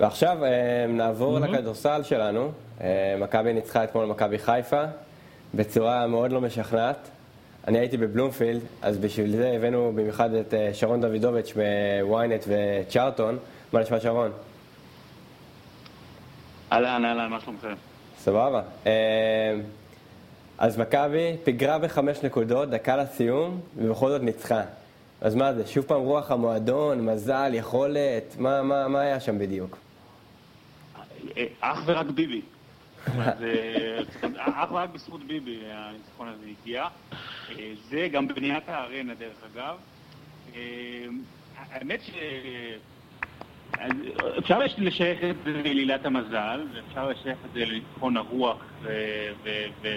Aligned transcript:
ועכשיו 0.00 0.38
נעבור 0.88 1.38
mm-hmm. 1.38 1.40
לכדורסל 1.40 2.02
שלנו. 2.02 2.50
מכבי 3.18 3.52
ניצחה 3.52 3.84
אתמול 3.84 4.06
מכבי 4.06 4.38
חיפה 4.38 4.82
בצורה 5.54 6.06
מאוד 6.06 6.32
לא 6.32 6.40
משכנעת. 6.40 6.96
אני 7.68 7.78
הייתי 7.78 7.96
בבלומפילד, 7.96 8.60
אז 8.82 8.98
בשביל 8.98 9.36
זה 9.36 9.52
הבאנו 9.56 9.92
במיוחד 9.94 10.34
את 10.34 10.54
שרון 10.72 11.00
דוידוביץ' 11.00 11.52
מוויינט 12.02 12.44
וצ'ארטון. 12.48 13.38
מה 13.72 13.80
נשמע 13.80 14.00
שרון? 14.00 14.30
אהלן, 16.72 17.04
אהלן, 17.04 17.30
מה 17.30 17.40
שלומכם? 17.40 17.74
סבבה. 18.18 18.62
אז 20.58 20.78
מכבי 20.78 21.36
פיגרה 21.44 21.78
בחמש 21.78 22.22
נקודות, 22.22 22.70
דקה 22.70 22.96
לסיום, 22.96 23.60
ובכל 23.76 24.10
זאת 24.10 24.22
ניצחה. 24.22 24.62
אז 25.20 25.34
מה 25.34 25.52
זה, 25.52 25.66
שוב 25.66 25.84
פעם 25.84 26.00
רוח 26.00 26.30
המועדון, 26.30 27.00
מזל, 27.00 27.50
יכולת, 27.54 28.34
מה, 28.38 28.62
מה, 28.62 28.88
מה 28.88 29.00
היה 29.00 29.20
שם 29.20 29.38
בדיוק? 29.38 29.76
אך 31.60 31.82
ורק 31.86 32.06
ביבי. 32.06 32.40
אך 34.36 34.72
ורק 34.72 34.90
בזכות 34.90 35.24
ביבי 35.24 35.58
הניצחון 35.72 36.28
הזה 36.28 36.46
הגיע. 36.62 36.86
זה 37.88 38.08
גם 38.12 38.28
בבניית 38.28 38.68
הארנה 38.68 39.14
דרך 39.14 39.36
אגב. 39.54 39.76
האמת 41.56 42.00
ש... 42.02 42.10
אפשר 44.38 44.58
לשייך 44.78 45.24
את 45.24 45.36
זה 45.44 45.52
ללילת 45.52 46.06
המזל, 46.06 46.66
ואפשר 46.74 47.08
לשייך 47.08 47.38
את 47.44 47.52
זה 47.52 47.64
לניצחון 47.64 48.16
הרוח 48.16 48.64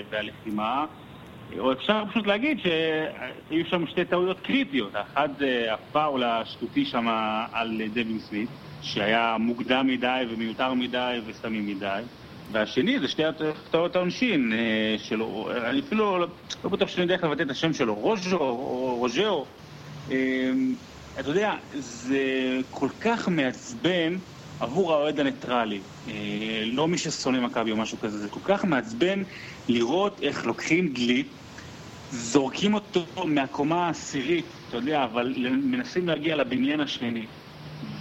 והלחימה, 0.09 0.85
או 1.59 1.71
אפשר 1.71 2.03
פשוט 2.09 2.27
להגיד 2.27 2.59
שהיו 2.59 3.65
שם 3.65 3.87
שתי 3.87 4.05
טעויות 4.05 4.39
קריטיות. 4.39 4.95
האחת 4.95 5.29
זה 5.37 5.73
הפאול 5.73 6.23
השטותי 6.23 6.85
שם 6.85 7.07
על 7.51 7.81
דווין 7.93 8.19
סמית, 8.19 8.49
שהיה 8.81 9.35
מוקדם 9.39 9.87
מדי 9.87 10.23
ומיותר 10.29 10.73
מדי 10.73 11.19
וסמי 11.25 11.59
מדי. 11.59 12.01
והשני 12.51 12.99
זה 12.99 13.07
שתי 13.07 13.23
טעויות 13.71 13.95
העונשין 13.95 14.53
שלו, 14.97 15.49
אני 15.69 15.79
אפילו 15.79 16.19
לא 16.63 16.69
בטוח 16.69 16.89
שאני 16.89 17.03
יודע 17.03 17.15
איך 17.15 17.23
לבטא 17.23 17.41
את 17.41 17.51
השם 17.51 17.73
שלו, 17.73 17.95
רוז'ו 17.95 18.37
או 18.37 18.95
רוז'או. 18.95 19.45
אתה 21.19 21.29
יודע, 21.29 21.53
זה 21.73 22.19
כל 22.71 22.89
כך 23.01 23.27
מעצבן 23.27 24.15
עבור 24.59 24.93
האוהד 24.93 25.19
הניטרלי. 25.19 25.79
לא 26.65 26.87
מי 26.87 26.97
ששונא 26.97 27.39
מכבי 27.39 27.71
או 27.71 27.77
משהו 27.77 27.97
כזה, 27.99 28.17
זה 28.17 28.29
כל 28.29 28.39
כך 28.43 28.65
מעצבן 28.65 29.23
לראות 29.69 30.19
איך 30.21 30.45
לוקחים 30.45 30.87
דלי, 30.93 31.23
זורקים 32.11 32.73
אותו 32.73 33.05
מהקומה 33.25 33.87
העשירית, 33.87 34.45
אתה 34.69 34.77
יודע, 34.77 35.03
אבל 35.03 35.35
מנסים 35.63 36.07
להגיע 36.07 36.35
לבניין 36.35 36.79
השני. 36.79 37.25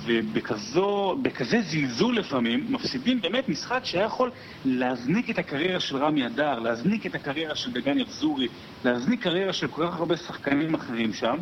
ובכזה 0.07 1.61
זלזול 1.61 2.19
לפעמים, 2.19 2.67
מפסידים 2.69 3.21
באמת 3.21 3.49
משחק 3.49 3.81
שהיה 3.85 4.05
יכול 4.05 4.31
להזניק 4.65 5.31
את 5.31 5.39
הקריירה 5.39 5.81
של 5.81 5.97
רמי 5.97 6.27
אדר, 6.27 6.59
להזניק 6.59 7.07
את 7.07 7.15
הקריירה 7.15 7.55
של 7.55 7.73
דגן 7.73 7.99
יחזורי, 7.99 8.49
להזניק 8.84 9.23
קריירה 9.23 9.53
של 9.53 9.67
כל 9.67 9.87
כך 9.87 9.99
הרבה 9.99 10.17
שחקנים 10.17 10.75
אחרים 10.75 11.12
שם. 11.12 11.37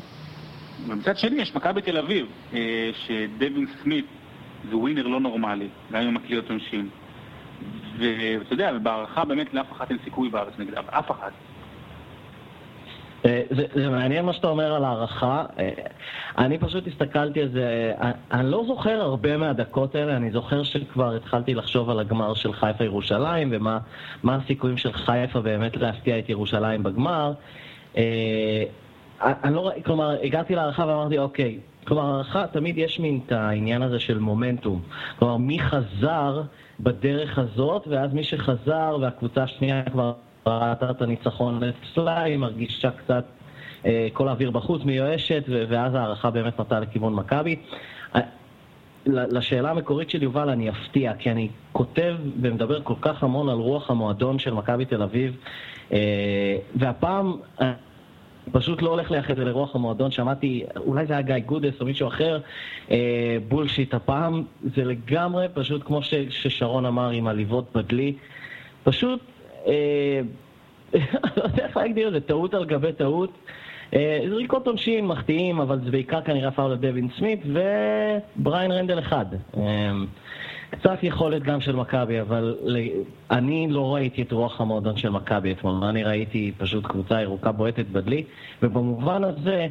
ומצד 0.86 1.18
שני 1.18 1.42
יש 1.42 1.54
מכבי 1.54 1.82
תל 1.82 1.98
אביב, 1.98 2.26
שדווין 2.92 3.66
סמית 3.82 4.06
זה 4.70 4.76
ווינר 4.76 5.06
לא 5.06 5.20
נורמלי, 5.20 5.68
גם 5.92 6.02
עם 6.02 6.14
מקליות 6.14 6.50
עונשים. 6.50 6.88
ואתה 7.98 8.52
יודע, 8.52 8.78
בהערכה 8.78 9.24
באמת 9.24 9.54
לאף 9.54 9.72
אחת 9.72 9.90
אין 9.90 9.98
סיכוי 10.04 10.28
בארץ 10.28 10.52
נגדם, 10.58 10.82
אף 10.90 11.10
אחת. 11.10 11.32
זה, 13.26 13.64
זה 13.74 13.90
מעניין 13.90 14.24
מה 14.24 14.32
שאתה 14.32 14.48
אומר 14.48 14.74
על 14.74 14.84
הערכה. 14.84 15.44
אני 16.38 16.58
פשוט 16.58 16.86
הסתכלתי 16.86 17.42
על 17.42 17.48
זה, 17.48 17.92
אני 18.32 18.50
לא 18.50 18.64
זוכר 18.66 19.00
הרבה 19.00 19.36
מהדקות 19.36 19.94
האלה, 19.94 20.16
אני 20.16 20.30
זוכר 20.30 20.62
שכבר 20.62 21.14
התחלתי 21.16 21.54
לחשוב 21.54 21.90
על 21.90 22.00
הגמר 22.00 22.34
של 22.34 22.52
חיפה 22.52 22.84
ירושלים 22.84 23.52
ומה 23.52 23.78
הסיכויים 24.24 24.76
של 24.76 24.92
חיפה 24.92 25.40
באמת 25.40 25.76
להפתיע 25.76 26.18
את 26.18 26.28
ירושלים 26.28 26.82
בגמר. 26.82 27.32
אני 29.20 29.54
לא, 29.54 29.70
כלומר, 29.84 30.16
הגעתי 30.22 30.54
להערכה 30.54 30.86
ואמרתי, 30.86 31.18
אוקיי, 31.18 31.58
כלומר, 31.84 32.02
הערכה, 32.02 32.46
תמיד 32.46 32.78
יש 32.78 33.00
מין 33.00 33.20
את 33.26 33.32
העניין 33.32 33.82
הזה 33.82 34.00
של 34.00 34.18
מומנטום. 34.18 34.82
כלומר, 35.18 35.36
מי 35.36 35.58
חזר 35.60 36.42
בדרך 36.80 37.38
הזאת, 37.38 37.86
ואז 37.90 38.12
מי 38.12 38.24
שחזר 38.24 38.96
והקבוצה 39.00 39.42
השנייה 39.42 39.82
כבר 39.82 40.12
ראתה 40.46 40.90
את 40.90 41.02
הניצחון 41.02 41.60
אצלה, 41.62 42.22
היא 42.22 42.36
מרגישה 42.36 42.90
קצת 42.90 43.24
אה, 43.86 44.08
כל 44.12 44.28
האוויר 44.28 44.50
בחוץ, 44.50 44.82
מיואשת, 44.84 45.42
ואז 45.48 45.94
הערכה 45.94 46.30
באמת 46.30 46.58
נוטה 46.58 46.80
לכיוון 46.80 47.14
מכבי. 47.14 47.56
לשאלה 49.06 49.70
המקורית 49.70 50.10
של 50.10 50.22
יובל 50.22 50.50
אני 50.50 50.70
אפתיע, 50.70 51.12
כי 51.18 51.30
אני 51.30 51.48
כותב 51.72 52.16
ומדבר 52.40 52.82
כל 52.82 52.94
כך 53.00 53.22
המון 53.22 53.48
על 53.48 53.58
רוח 53.58 53.90
המועדון 53.90 54.38
של 54.38 54.54
מכבי 54.54 54.84
תל 54.84 55.02
אביב, 55.02 55.36
אה, 55.92 56.56
והפעם... 56.74 57.36
פשוט 58.52 58.82
לא 58.82 58.90
הולך 58.90 59.10
לייחס 59.10 59.30
את 59.30 59.36
זה 59.36 59.44
לרוח 59.44 59.74
המועדון, 59.74 60.10
שמעתי, 60.10 60.64
אולי 60.76 61.06
זה 61.06 61.12
היה 61.12 61.22
גיא 61.22 61.38
גודס 61.38 61.80
או 61.80 61.86
מישהו 61.86 62.08
אחר, 62.08 62.40
אה, 62.90 63.36
bullshit 63.48 63.94
הפעם, 63.94 64.44
זה 64.76 64.84
לגמרי 64.84 65.46
פשוט 65.54 65.82
כמו 65.84 66.02
ש, 66.02 66.14
ששרון 66.30 66.86
אמר 66.86 67.10
עם 67.10 67.26
עליבות 67.26 67.64
בדלי, 67.74 68.14
פשוט, 68.84 69.20
אה, 69.20 69.33
לא 69.66 71.42
יודע 71.44 71.64
איך 71.66 71.76
להגדיר 71.76 72.08
את 72.08 72.12
זה, 72.12 72.20
טעות 72.20 72.54
על 72.54 72.64
גבי 72.64 72.92
טעות. 72.92 73.30
אה, 73.94 74.20
זריקות 74.28 74.66
עונשין 74.66 75.06
מחטיאים, 75.06 75.60
אבל 75.60 75.80
זה 75.84 75.90
בעיקר 75.90 76.20
כנראה 76.20 76.50
פאול 76.50 76.72
לדווין 76.72 77.08
סמית 77.18 77.40
ובריין 77.46 78.72
רנדל 78.72 78.98
אחד. 78.98 79.26
אה, 79.56 79.92
קצת 80.70 80.98
יכולת 81.02 81.42
גם 81.42 81.60
של 81.60 81.76
מכבי, 81.76 82.20
אבל 82.20 82.56
אני 83.30 83.66
לא 83.70 83.94
ראיתי 83.94 84.22
את 84.22 84.32
רוח 84.32 84.60
המועדון 84.60 84.96
של 84.96 85.08
מכבי 85.08 85.52
אתמול. 85.52 85.84
אני 85.84 86.04
ראיתי 86.04 86.52
פשוט 86.58 86.86
קבוצה 86.86 87.22
ירוקה 87.22 87.52
בועטת 87.52 87.86
בדלי, 87.86 88.24
ובמובן 88.62 89.24
הזה, 89.24 89.66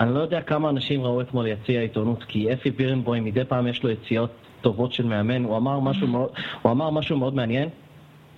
אני 0.00 0.14
לא 0.14 0.20
יודע 0.20 0.40
כמה 0.40 0.68
אנשים 0.68 1.02
ראו 1.02 1.20
אתמול 1.20 1.46
יציע 1.46 1.80
עיתונות, 1.80 2.24
כי 2.24 2.52
אפי 2.52 2.70
בירנבוים 2.70 3.24
מדי 3.24 3.44
פעם 3.44 3.66
יש 3.66 3.82
לו 3.82 3.90
יציאות 3.90 4.30
טובות 4.60 4.92
של 4.92 5.06
מאמן, 5.06 5.44
הוא 5.44 5.56
אמר 5.56 5.80
משהו 5.80 6.06
מאוד, 6.06 6.28
הוא 6.62 6.72
אמר 6.72 6.90
משהו 6.90 7.18
מאוד 7.18 7.34
מעניין. 7.34 7.68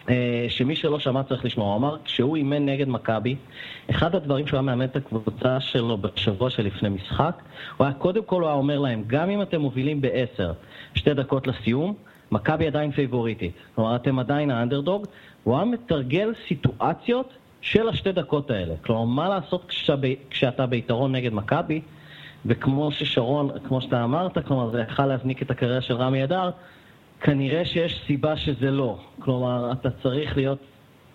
אה, 0.08 0.46
שמי 0.48 0.76
שלא 0.76 0.98
שמע 0.98 1.22
צריך 1.22 1.44
לשמוע. 1.44 1.66
הוא 1.66 1.76
אמר, 1.76 1.96
כשהוא 2.04 2.36
אימן 2.36 2.66
נגד 2.66 2.88
מכבי, 2.88 3.36
אחד 3.90 4.14
הדברים 4.14 4.46
שהוא 4.46 4.56
היה 4.56 4.62
מאמן 4.62 4.84
את 4.84 4.96
הקבוצה 4.96 5.60
שלו 5.60 5.98
בשבוע 5.98 6.50
שלפני 6.50 6.88
משחק, 6.88 7.42
הוא 7.76 7.86
היה 7.86 7.94
קודם 7.94 8.24
כל 8.24 8.42
הוא 8.42 8.48
היה 8.48 8.56
אומר 8.56 8.78
להם, 8.78 9.04
גם 9.06 9.30
אם 9.30 9.42
אתם 9.42 9.60
מובילים 9.60 10.00
בעשר, 10.00 10.52
שתי 10.94 11.14
דקות 11.14 11.46
לסיום, 11.46 11.94
מכבי 12.32 12.66
עדיין 12.66 12.90
פייבוריטית. 12.90 13.52
כלומר, 13.74 13.96
אתם 13.96 14.18
עדיין 14.18 14.50
האנדרדוג. 14.50 15.06
הוא 15.44 15.56
היה 15.56 15.64
מתרגל 15.64 16.32
סיטואציות 16.48 17.32
של 17.60 17.88
השתי 17.88 18.12
דקות 18.12 18.50
האלה. 18.50 18.74
כלומר, 18.84 19.04
מה 19.04 19.28
לעשות 19.28 19.64
כשאתה, 19.68 20.06
כשאתה 20.30 20.66
ביתרון 20.66 21.12
נגד 21.12 21.32
מכבי, 21.32 21.80
וכמו 22.46 22.92
ששרון, 22.92 23.50
כמו 23.68 23.80
שאתה 23.80 24.04
אמרת, 24.04 24.46
כלומר, 24.46 24.70
זה 24.70 24.80
יכול 24.80 25.04
להזניק 25.04 25.42
את 25.42 25.50
הקריירה 25.50 25.80
של 25.80 25.94
רמי 25.94 26.24
אדר, 26.24 26.50
כנראה 27.20 27.64
שיש 27.64 28.02
סיבה 28.06 28.36
שזה 28.36 28.70
לא. 28.70 28.98
כלומר, 29.20 29.72
אתה 29.72 29.88
צריך 30.02 30.36
להיות 30.36 30.58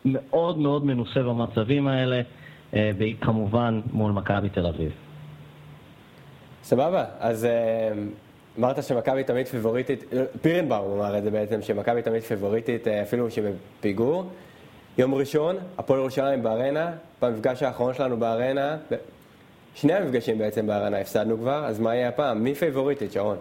מאוד 0.06 0.58
מאוד 0.58 0.86
מנוסה 0.86 1.24
במצבים 1.24 1.88
האלה, 1.88 2.22
אה, 2.74 2.92
כמובן 3.22 3.82
מול 3.92 4.12
מכבי 4.12 4.50
תל 4.50 4.66
אביב. 4.66 4.92
סבבה, 6.64 7.06
אז 7.20 7.46
אה, 7.46 7.92
אמרת 8.60 8.84
שמכבי 8.84 9.24
תמיד 9.24 9.48
פיבוריטית, 9.48 10.04
פירנבאום 10.42 11.00
אמר 11.00 11.18
את 11.18 11.24
זה 11.24 11.32
בעצם, 11.32 11.62
שמכבי 11.62 12.02
תמיד 12.02 12.22
פיבוריטית 12.22 12.88
אה, 12.88 13.02
אפילו 13.02 13.28
שבפיגור. 13.32 14.30
יום 14.98 15.14
ראשון, 15.14 15.56
הפועל 15.78 16.00
ירושלים 16.00 16.44
בארנה, 16.44 16.92
במפגש 17.22 17.64
האחרון 17.64 17.94
שלנו 17.94 18.18
בארנה, 18.18 18.78
שני 19.76 19.94
המפגשים 19.94 20.38
בעצם 20.38 20.68
בארנה 20.68 20.98
הפסדנו 20.98 21.38
כבר, 21.38 21.66
אז 21.66 21.80
מה 21.80 21.96
יהיה 21.96 22.10
הפעם? 22.10 22.44
מי 22.44 22.56
פיבוריטית, 22.56 23.12
שרון? 23.12 23.38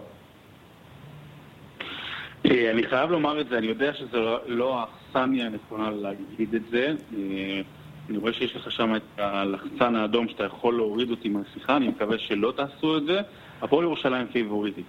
אני 2.71 2.83
חייב 2.83 3.11
לומר 3.11 3.41
את 3.41 3.49
זה, 3.49 3.57
אני 3.57 3.67
יודע 3.67 3.93
שזו 3.93 4.37
לא 4.47 4.79
האכסניה 4.79 5.45
הנכונה 5.45 5.91
להגיד 5.91 6.55
את 6.55 6.61
זה. 6.71 6.93
אה, 7.17 7.61
אני 8.09 8.17
רואה 8.17 8.33
שיש 8.33 8.55
לך 8.55 8.71
שם 8.71 8.95
את 8.95 9.01
הלחצן 9.17 9.95
האדום 9.95 10.27
שאתה 10.27 10.43
יכול 10.43 10.75
להוריד 10.75 11.11
אותי 11.11 11.29
מהשיחה, 11.29 11.77
אני 11.77 11.87
מקווה 11.87 12.17
שלא 12.17 12.53
תעשו 12.55 12.97
את 12.97 13.05
זה. 13.05 13.21
הפועל 13.61 13.83
ירושלים 13.83 14.27
פיבוריטית. 14.27 14.85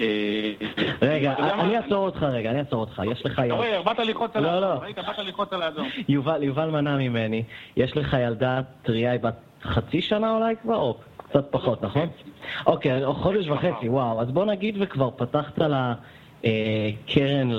אה, 0.00 0.52
רגע, 1.02 1.34
אני 1.38 1.76
אעצור 1.76 2.06
אותך 2.06 2.22
רגע, 2.22 2.50
אני 2.50 2.58
אעצור 2.58 2.80
אותך. 2.80 3.02
יש 3.12 3.26
לך 3.26 3.38
ילדה... 3.38 3.54
רואה, 3.54 3.82
באת 3.82 3.98
ללחוץ 3.98 4.30
על 4.36 4.46
האדום. 4.46 4.78
ראית, 4.82 4.98
באת 4.98 5.18
ללחוץ 5.18 5.52
על 5.52 5.62
האדום. 5.62 5.88
יובל 6.08 6.70
מנע 6.70 6.96
ממני. 6.96 7.42
יש 7.76 7.96
לך 7.96 8.16
ילדה 8.20 8.60
טריה, 8.82 9.18
בת 9.18 9.34
חצי 9.62 10.02
שנה 10.02 10.34
אולי 10.34 10.54
כבר, 10.62 10.76
או 10.76 10.96
קצת 11.16 11.46
פחות, 11.50 11.82
נכון? 11.82 12.08
אוקיי, 12.66 13.06
חודש 13.12 13.48
וחצי, 13.48 13.88
וואו. 13.88 14.20
אז 14.20 14.30
בוא 14.30 14.44
נגיד 14.44 14.76
וכבר 14.80 15.10
פתחת 15.10 15.58
לה 16.44 16.50
אה, 16.50 16.90
קרן 17.06 17.50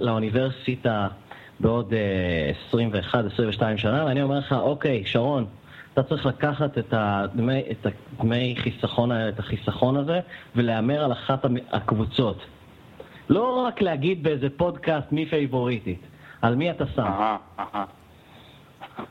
לאוניברסיטה 0.00 1.08
בעוד 1.60 1.92
21-22 2.72 2.74
אה, 3.62 3.78
שנה, 3.78 4.04
ואני 4.04 4.22
אומר 4.22 4.38
לך, 4.38 4.52
אוקיי, 4.52 5.02
שרון, 5.06 5.46
אתה 5.92 6.02
צריך 6.02 6.26
לקחת 6.26 6.78
את 6.78 6.94
הדמי, 6.96 7.62
את 7.70 7.86
הדמי 7.86 8.54
חיסכון, 8.58 9.12
את 9.12 9.38
החיסכון 9.38 9.96
הזה 9.96 10.20
ולהמר 10.56 11.04
על 11.04 11.12
אחת 11.12 11.44
הקבוצות. 11.72 12.46
לא 13.28 13.64
רק 13.66 13.82
להגיד 13.82 14.22
באיזה 14.22 14.48
פודקאסט 14.56 15.12
מי 15.12 15.26
פייבוריטית, 15.26 16.00
על 16.42 16.54
מי 16.54 16.70
אתה 16.70 16.86
שם. 16.86 17.02
אהה, 17.02 17.36
אהה. 17.58 17.84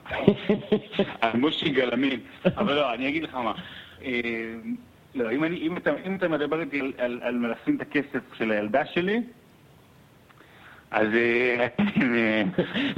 על 1.22 1.40
מושי 1.40 1.70
גלמין. 1.70 2.20
אבל 2.46 2.74
לא, 2.74 2.94
אני 2.94 3.10
אגיד 3.10 3.24
לך 3.24 3.36
מה. 3.36 3.54
אה, 5.16 5.24
לא, 5.24 5.32
אם, 5.32 5.44
אני, 5.44 5.58
אם, 5.58 5.78
אתה, 5.78 5.92
אם 6.06 6.16
אתה 6.16 6.28
מדבר 6.28 6.62
איתי 6.62 6.80
על, 6.80 6.94
על, 6.98 7.20
על 7.22 7.52
לשים 7.52 7.76
את 7.76 7.82
הכסף 7.82 8.34
של 8.38 8.52
הילדה 8.52 8.86
שלי, 8.86 9.22
אז... 10.92 11.08
אה, 11.14 12.44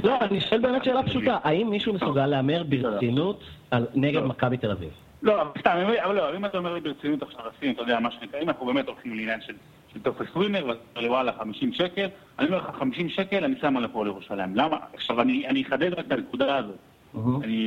לא, 0.04 0.20
אני 0.20 0.40
שואל 0.40 0.60
באמת 0.60 0.84
שאלה 0.84 1.02
פשוטה, 1.02 1.38
האם 1.44 1.70
מישהו 1.70 1.94
מסוגל 1.94 2.26
להמר 2.26 2.62
ברצינות 2.62 3.40
על- 3.70 3.86
נגד 3.94 4.20
לא. 4.22 4.28
מכבי 4.28 4.56
תל 4.56 4.70
אביב? 4.70 4.90
לא, 5.22 5.44
סתם, 5.58 5.76
אבל 6.04 6.14
לא, 6.16 6.36
אם 6.36 6.44
אתה 6.44 6.58
אומר 6.58 6.74
לי 6.74 6.80
ברצינות 6.80 7.22
עכשיו 7.22 7.40
לשים, 7.58 7.72
אתה 7.72 7.82
יודע, 7.82 8.00
מה 8.00 8.10
שנקרא, 8.10 8.40
אם 8.40 8.48
אנחנו 8.48 8.66
באמת 8.66 8.88
הולכים 8.88 9.14
לעניין 9.14 9.40
של, 9.40 9.52
טופס 10.02 10.26
ווינר, 10.36 10.66
ואתה 10.66 10.80
אומר 10.96 11.02
לי 11.02 11.08
וואלה, 11.08 11.32
50 11.32 11.72
שקל, 11.72 12.06
אני 12.38 12.46
אומר 12.46 12.58
לך 12.58 12.76
50 12.78 13.08
שקל, 13.08 13.44
אני 13.44 13.54
שם 13.60 13.76
על 13.76 13.84
הפועל 13.84 14.06
ירושלים. 14.06 14.56
למה? 14.56 14.76
עכשיו, 14.94 15.20
אני 15.20 15.62
אחדד 15.68 15.92
רק 15.94 16.06
את 16.06 16.12
הנקודה 16.12 16.56
הזאת, 16.56 16.76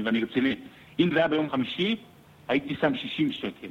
ואני 0.04 0.24
רציני. 0.24 0.56
אם 1.00 1.10
זה 1.14 1.18
היה 1.18 1.28
ביום 1.28 1.50
חמישי, 1.50 1.96
הייתי 2.48 2.76
שם 2.76 2.96
60 2.96 3.32
שקל. 3.32 3.68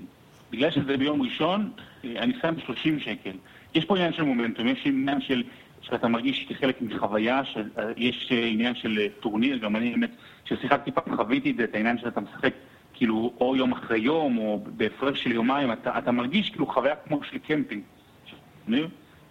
בגלל 0.54 0.70
שזה 0.70 0.96
ביום 0.96 1.22
ראשון, 1.22 1.70
אה, 2.04 2.10
אני 2.18 2.32
שם 2.42 2.54
30 2.66 3.00
שקל. 3.00 3.30
יש 3.74 3.84
פה 3.84 3.96
עניין 3.96 4.12
של 4.12 4.22
מומנטום, 4.22 4.68
יש 4.68 4.82
עניין 4.84 5.20
של... 5.20 5.42
שאתה 5.80 6.08
מרגיש 6.08 6.46
כחלק 6.48 6.82
מחוויה, 6.82 7.42
שיש 7.44 8.32
עניין 8.32 8.74
של 8.74 8.98
אה, 8.98 9.06
טורניר, 9.20 9.56
גם 9.56 9.76
אני 9.76 9.90
באמת, 9.90 10.10
כששיחקתי 10.44 10.90
פעם 10.90 11.16
חוויתי 11.16 11.50
את 11.50 11.56
זה, 11.56 11.64
את 11.64 11.74
העניין 11.74 11.98
שאתה 11.98 12.20
משחק 12.20 12.54
כאילו 12.94 13.32
או 13.40 13.56
יום 13.56 13.72
אחרי 13.72 13.98
יום, 13.98 14.38
או 14.38 14.64
בהפרש 14.76 15.24
של 15.24 15.32
יומיים, 15.32 15.72
אתה, 15.72 15.98
אתה 15.98 16.12
מרגיש 16.12 16.50
כאילו 16.50 16.66
חוויה 16.66 16.94
כמו 16.96 17.20
של 17.30 17.38
קמפינג. 17.38 17.82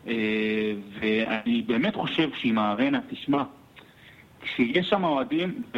אה, 0.07 0.13
ואני 0.99 1.61
באמת 1.61 1.95
חושב 1.95 2.29
שעם 2.33 2.57
הארנה, 2.57 2.99
תשמע, 3.09 3.43
כשיש 4.43 4.89
שם 4.89 5.03
אוהדים, 5.03 5.61
ו, 5.73 5.77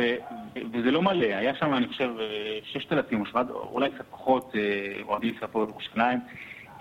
ו- 0.55 0.59
וזה 0.73 0.91
לא 0.91 1.01
מלא, 1.01 1.25
היה 1.25 1.55
שם, 1.55 1.73
אני 1.73 1.87
חושב, 1.87 2.09
אה, 2.19 2.59
6,000 2.63 3.21
או 3.21 3.25
7,000, 3.25 3.55
אולי 3.55 3.89
קצת 3.91 4.05
פחות 4.11 4.51
אה, 4.55 5.01
אוהדים 5.03 5.33
של 5.39 5.45
הפועל 5.45 5.69
ירושלים, 5.69 6.19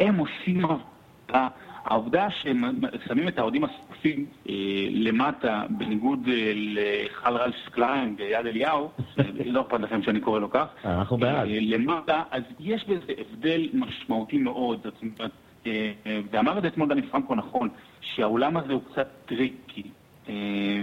הם 0.01 0.17
עושים 0.17 0.65
עבודה. 0.65 1.49
העובדה 1.85 2.31
שהם 2.31 2.81
שמים 3.07 3.29
את 3.29 3.39
האוהדים 3.39 3.65
השרופים 3.65 4.27
אה, 4.49 4.55
למטה, 4.91 5.63
בניגוד 5.71 6.29
אה, 6.29 6.53
להיכל 6.55 7.37
ראלף 7.37 7.69
קליין 7.71 8.15
ביד 8.19 8.47
אליהו, 8.47 8.91
אה, 9.19 9.25
לא 9.45 9.61
אכפת 9.61 9.81
לכם 9.81 10.03
שאני 10.03 10.21
קורא 10.21 10.41
לו 10.41 10.51
כך, 10.51 10.67
אנחנו 10.85 11.17
בעד. 11.17 11.49
אה, 11.49 11.59
למטה, 11.61 12.23
אז 12.31 12.43
יש 12.61 12.85
בזה 12.89 13.13
הבדל 13.19 13.69
משמעותי 13.75 14.39
מאוד. 14.39 14.81
זאת 14.85 14.95
אומרת, 15.03 15.31
אה, 15.67 15.93
אה, 16.07 16.21
ואמר 16.31 16.59
את 16.59 16.63
זה 16.63 16.69
אתמול 16.69 16.89
דני 16.89 17.03
פרנקו 17.03 17.35
נכון, 17.35 17.69
שהאולם 18.01 18.57
הזה 18.57 18.73
הוא 18.73 18.83
קצת 18.93 19.09
tricky, 19.27 19.83
אה, 19.83 19.89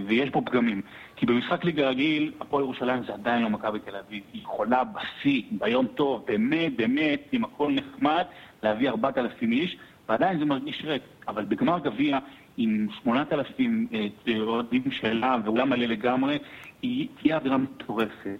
ויש 0.07 0.29
בו 0.29 0.41
פגמים. 0.45 0.81
כי 1.15 1.25
במשחק 1.25 1.63
ליגה 1.63 1.89
רגיל, 1.89 2.31
הפועל 2.39 2.63
ירושלים 2.63 3.03
זה 3.07 3.13
עדיין 3.13 3.43
לא 3.43 3.49
מכבי 3.49 3.79
תל 3.79 3.95
אביב. 3.95 4.23
היא 4.33 4.41
יכולה 4.41 4.83
בשיא, 4.83 5.41
ביום 5.51 5.87
טוב, 5.87 6.23
באמת, 6.27 6.75
באמת, 6.75 7.27
עם 7.31 7.43
הכל 7.43 7.71
נחמד, 7.71 8.23
להביא 8.63 8.89
4,000 8.89 9.51
איש, 9.51 9.77
ועדיין 10.09 10.39
זה 10.39 10.45
מרגיש 10.45 10.81
ריק. 10.85 11.03
אבל 11.27 11.45
בגמר 11.45 11.79
גביע, 11.79 12.19
עם 12.57 12.87
8,000 13.03 13.87
אה, 13.93 14.07
אוהדים 14.39 14.91
שלה 14.91 15.37
ואולם 15.45 15.69
מלא 15.69 15.85
לגמרי, 15.85 16.37
היא 16.81 17.07
תהיה 17.21 17.37
אווירה 17.37 17.57
מטורפת. 17.57 18.39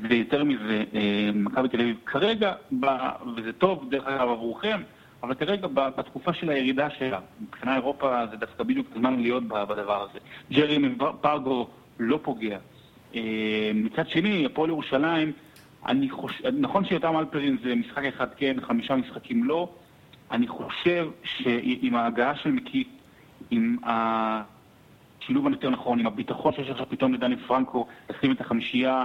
ויותר 0.00 0.44
מזה, 0.44 0.84
אה, 0.94 1.30
מכבי 1.34 1.68
תל 1.68 1.80
אביב 1.80 1.96
כרגע, 2.06 2.52
וזה 3.36 3.52
טוב 3.52 3.90
דרך 3.90 4.06
אגב 4.06 4.28
עבורכם, 4.28 4.80
אבל 5.24 5.34
כרגע 5.34 5.66
בתקופה 5.74 6.32
של 6.32 6.50
הירידה 6.50 6.90
שלה, 6.90 7.20
מבחינה 7.40 7.74
אירופה 7.74 8.26
זה 8.30 8.36
דווקא 8.36 8.64
בדיוק 8.64 8.86
הזמן 8.92 9.20
להיות 9.20 9.44
בדבר 9.48 10.06
הזה. 10.10 10.18
ג'רי 10.52 10.78
פרגו 11.20 11.68
לא 11.98 12.18
פוגע. 12.22 12.58
אה, 13.14 13.70
מצד 13.74 14.08
שני, 14.08 14.46
הפועל 14.46 14.70
ירושלים, 14.70 15.32
אני 15.86 16.10
חושב, 16.10 16.48
נכון 16.52 16.84
שיותם 16.84 17.16
אלפרין 17.16 17.58
זה 17.64 17.74
משחק 17.74 18.04
אחד 18.04 18.26
כן, 18.36 18.56
חמישה 18.60 18.96
משחקים 18.96 19.44
לא, 19.44 19.68
אני 20.30 20.48
חושב 20.48 21.08
שעם 21.24 21.94
ההגעה 21.94 22.36
של 22.36 22.50
מקיף, 22.50 22.86
עם 23.50 23.76
השילוב 23.84 25.46
היותר 25.46 25.70
נכון, 25.70 26.00
עם 26.00 26.06
הביטחון 26.06 26.52
שיש 26.52 26.70
עכשיו 26.70 26.86
פתאום 26.88 27.14
לדני 27.14 27.36
פרנקו, 27.36 27.86
לשים 28.10 28.32
את 28.32 28.40
החמישייה, 28.40 29.04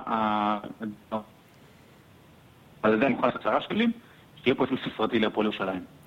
זה 2.83 3.06
אני 3.06 3.10
מוכן 3.10 3.27
לעשות 3.27 3.42
עשרה 3.42 3.62
שקלים, 3.62 3.92
שתהיה 4.36 4.56
פה 4.56 4.63
אפילו 4.63 4.80
ספרתי 4.86 5.19
להפועל 5.19 5.45
ירושלים. 5.45 5.99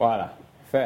וואלה, 0.00 0.26
יפה. 0.68 0.78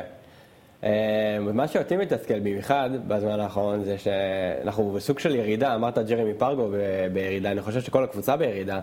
אה, 0.85 1.39
ומה 1.47 1.69
שאותי 1.69 1.97
מתסכל 1.97 2.39
במיוחד 2.41 2.91
בזמן 3.09 3.41
האחרון 3.41 3.85
זה 3.85 3.99
שאנחנו 3.99 4.93
בסוג 4.93 5.19
של 5.19 5.35
ירידה, 5.35 5.75
אמרת 5.75 5.99
ג'רמי 5.99 6.35
פרגו 6.35 6.71
בירידה, 7.13 7.51
אני 7.51 7.61
חושב 7.61 7.81
שכל 7.81 8.05
הקבוצה 8.05 8.37
בירידה. 8.37 8.81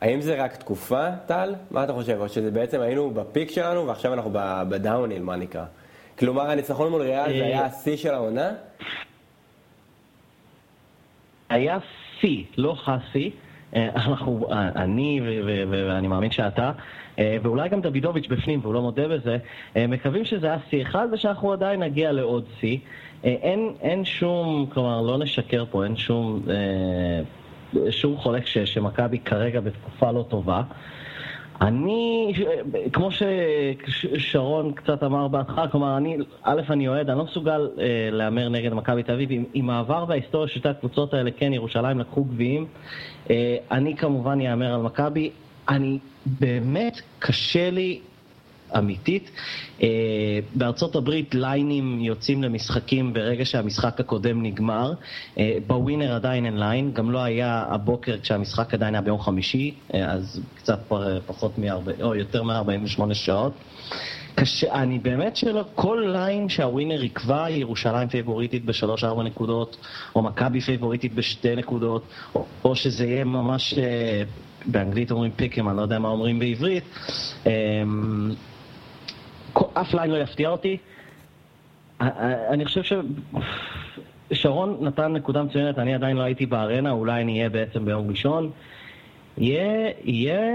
האם 0.00 0.20
זה 0.20 0.42
רק 0.42 0.56
תקופה, 0.56 1.06
טל? 1.26 1.54
מה 1.70 1.84
אתה 1.84 1.92
חושב? 1.92 2.16
או 2.20 2.28
שזה 2.28 2.50
בעצם 2.50 2.80
היינו 2.80 3.10
בפיק 3.10 3.50
שלנו 3.50 3.86
ועכשיו 3.86 4.14
אנחנו 4.14 4.30
בדאוניל, 4.68 5.22
מה 5.22 5.36
נקרא? 5.36 5.64
כלומר, 6.18 6.50
הניצחון 6.50 6.90
מול 6.90 7.02
ריאל 7.02 7.32
זה 7.32 7.40
אה, 7.40 7.46
היה 7.46 7.64
השיא 7.64 7.96
של 7.96 8.14
העונה? 8.14 8.50
היה 11.48 11.78
שיא, 12.20 12.44
לא 12.56 12.76
השיא. 12.86 13.30
אה, 13.76 13.88
אנחנו, 13.94 14.46
אה, 14.50 14.68
אני 14.76 15.20
ואני 15.70 16.08
מאמין 16.08 16.30
שאתה, 16.30 16.72
אה, 17.18 17.36
ואולי 17.42 17.68
גם 17.68 17.80
דוידוביץ' 17.80 18.26
בפנים 18.26 18.60
והוא 18.62 18.74
לא 18.74 18.82
מודה 18.82 19.08
בזה, 19.08 19.38
אה, 19.76 19.86
מקווים 19.86 20.24
שזה 20.24 20.46
היה 20.46 20.56
שיא 20.70 20.82
אחד 20.82 21.08
ושאנחנו 21.12 21.52
עדיין 21.52 21.82
נגיע 21.82 22.12
לעוד 22.12 22.44
שיא. 22.60 22.78
אה, 23.24 23.30
אין, 23.42 23.72
אין 23.80 24.04
שום, 24.04 24.66
כלומר, 24.72 25.02
לא 25.02 25.18
נשקר 25.18 25.64
פה, 25.70 25.84
אין 25.84 25.96
שום, 25.96 26.42
אה, 26.50 27.90
שום 27.90 28.16
חולק 28.16 28.46
שמכבי 28.46 29.18
כרגע 29.18 29.60
בתקופה 29.60 30.10
לא 30.10 30.24
טובה. 30.28 30.62
אני, 31.60 32.32
כמו 32.92 33.08
ששרון 33.10 34.72
קצת 34.72 35.02
אמר 35.02 35.28
בהתחלה, 35.28 35.68
כלומר, 35.68 35.96
אני, 35.96 36.16
א', 36.42 36.60
אני 36.70 36.88
אוהד, 36.88 37.10
אני 37.10 37.18
לא 37.18 37.24
מסוגל 37.24 37.68
אה, 37.78 38.08
להמר 38.12 38.48
נגד 38.48 38.72
מכבי 38.72 39.02
תל 39.02 39.12
אביב. 39.12 39.28
עם, 39.32 39.44
עם 39.54 39.70
העבר 39.70 40.04
וההיסטוריה 40.08 40.48
של 40.48 40.60
שתי 40.60 40.68
הקבוצות 40.68 41.14
האלה, 41.14 41.30
כן, 41.30 41.52
ירושלים 41.52 41.98
לקחו 41.98 42.24
גביעים. 42.24 42.66
אה, 43.30 43.56
אני 43.70 43.96
כמובן 43.96 44.40
יאמר 44.40 44.74
על 44.74 44.82
מכבי. 44.82 45.30
אני, 45.68 45.98
באמת 46.26 47.00
קשה 47.18 47.70
לי 47.70 48.00
אמיתית. 48.78 49.30
אה, 49.82 49.88
בארצות 50.54 50.96
הברית 50.96 51.34
ליינים 51.34 52.00
יוצאים 52.00 52.42
למשחקים 52.42 53.12
ברגע 53.12 53.44
שהמשחק 53.44 54.00
הקודם 54.00 54.42
נגמר. 54.42 54.92
אה, 55.38 55.56
בווינר 55.66 56.14
עדיין 56.14 56.44
אין 56.46 56.58
line, 56.58 56.92
גם 56.92 57.10
לא 57.10 57.18
היה 57.18 57.64
הבוקר 57.68 58.16
כשהמשחק 58.22 58.74
עדיין 58.74 58.94
היה 58.94 59.02
ביום 59.02 59.20
חמישי, 59.20 59.74
אה, 59.94 60.12
אז 60.12 60.40
קצת 60.56 60.78
פר- 60.88 61.20
פחות 61.26 61.58
מ-40, 61.58 62.02
או 62.02 62.14
יותר 62.14 62.42
מ-48 62.42 63.14
שעות. 63.14 63.52
קשה, 64.34 64.74
אני 64.74 64.98
באמת 64.98 65.36
שלא, 65.36 65.64
כל 65.74 66.04
line 66.12 66.48
שהווינר 66.48 67.04
יקבע, 67.04 67.50
ירושלים 67.50 68.08
פייבוריטית 68.08 68.64
בשלוש-ארבע 68.64 69.22
נקודות, 69.22 69.76
או 70.14 70.22
מכבי 70.22 70.60
פייבוריטית 70.60 71.14
בשתי 71.14 71.56
נקודות, 71.56 72.02
או, 72.34 72.44
או 72.64 72.76
שזה 72.76 73.06
יהיה 73.06 73.24
ממש, 73.24 73.74
אה, 73.78 74.22
באנגלית 74.66 75.10
אומרים 75.10 75.30
פיקם, 75.36 75.68
אני 75.68 75.76
לא 75.76 75.82
יודע 75.82 75.98
מה 75.98 76.08
אומרים 76.08 76.38
בעברית. 76.38 76.84
אף 79.74 79.94
ליין 79.94 80.10
לא 80.10 80.16
יפתיע 80.16 80.48
אותי. 80.48 80.76
אה, 82.00 82.08
אה, 82.08 82.48
אני 82.48 82.64
חושב 82.64 82.98
ששרון 84.32 84.76
נתן 84.80 85.12
נקודה 85.12 85.42
מצוינת, 85.42 85.78
אני 85.78 85.94
עדיין 85.94 86.16
לא 86.16 86.22
הייתי 86.22 86.46
בארנה, 86.46 86.90
אולי 86.90 87.22
אני 87.22 87.38
אהיה 87.38 87.48
בעצם 87.48 87.84
ביום 87.84 88.10
ראשון. 88.10 88.50
יהיה, 89.38 89.90
יהיה, 90.04 90.50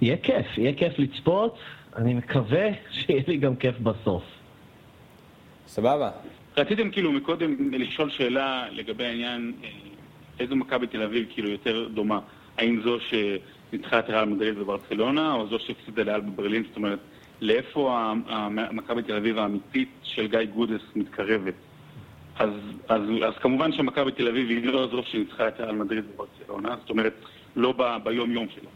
יהיה 0.00 0.16
כיף, 0.16 0.58
יהיה 0.58 0.72
כיף 0.72 0.98
לצפות, 0.98 1.58
אני 1.96 2.14
מקווה 2.14 2.68
שיהיה 2.90 3.22
לי 3.28 3.36
גם 3.36 3.56
כיף 3.56 3.78
בסוף. 3.78 4.22
סבבה. 5.66 6.10
רציתם 6.56 6.90
כאילו 6.90 7.12
מקודם 7.12 7.72
לשאול 7.72 8.10
שאלה 8.10 8.64
לגבי 8.70 9.06
העניין, 9.06 9.52
אה, 9.64 9.68
איזו 10.40 10.56
מכבי 10.56 10.86
תל 10.86 11.02
אביב 11.02 11.26
כאילו 11.30 11.50
יותר 11.50 11.88
דומה? 11.94 12.20
האם 12.58 12.80
זו 12.84 12.96
שניצחה 13.00 13.98
את 13.98 14.10
ריאל 14.10 14.24
מדריד 14.24 14.58
בברצלונה, 14.58 15.32
או 15.32 15.46
זו 15.46 15.58
שהפסידה 15.58 16.02
לאל 16.02 16.20
בברלין? 16.20 16.64
זאת 16.68 16.76
אומרת, 16.76 16.98
לאיפה 17.42 18.12
מכבי 18.50 19.02
תל 19.02 19.16
אביב 19.16 19.38
האמיתית 19.38 19.88
של 20.02 20.26
גיא 20.26 20.44
גודס 20.54 20.80
מתקרבת? 20.96 21.54
אז, 22.38 22.50
אז, 22.88 23.02
אז 23.26 23.34
כמובן 23.40 23.72
שמכבי 23.72 24.12
תל 24.12 24.28
אביב 24.28 24.48
היא 24.48 24.64
לא 24.64 24.86
זו 24.86 25.02
שניצחה 25.02 25.48
את 25.48 25.60
ריאל 25.60 25.74
מדריד 25.74 26.04
בברצלונה, 26.14 26.76
זאת 26.80 26.90
אומרת, 26.90 27.14
לא 27.56 27.74
ב, 27.76 27.96
ביום-יום 28.04 28.46
שלה. 28.54 28.70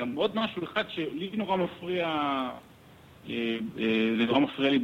גם 0.00 0.14
עוד 0.14 0.30
משהו 0.34 0.64
אחד 0.64 0.84
שלי 0.88 1.30
נורא 1.34 1.56
מפריע, 1.56 2.06
אה, 2.06 3.58
אה, 3.78 4.14
זה 4.18 4.26
נורא 4.26 4.38
מפריע 4.38 4.70
לי 4.70 4.78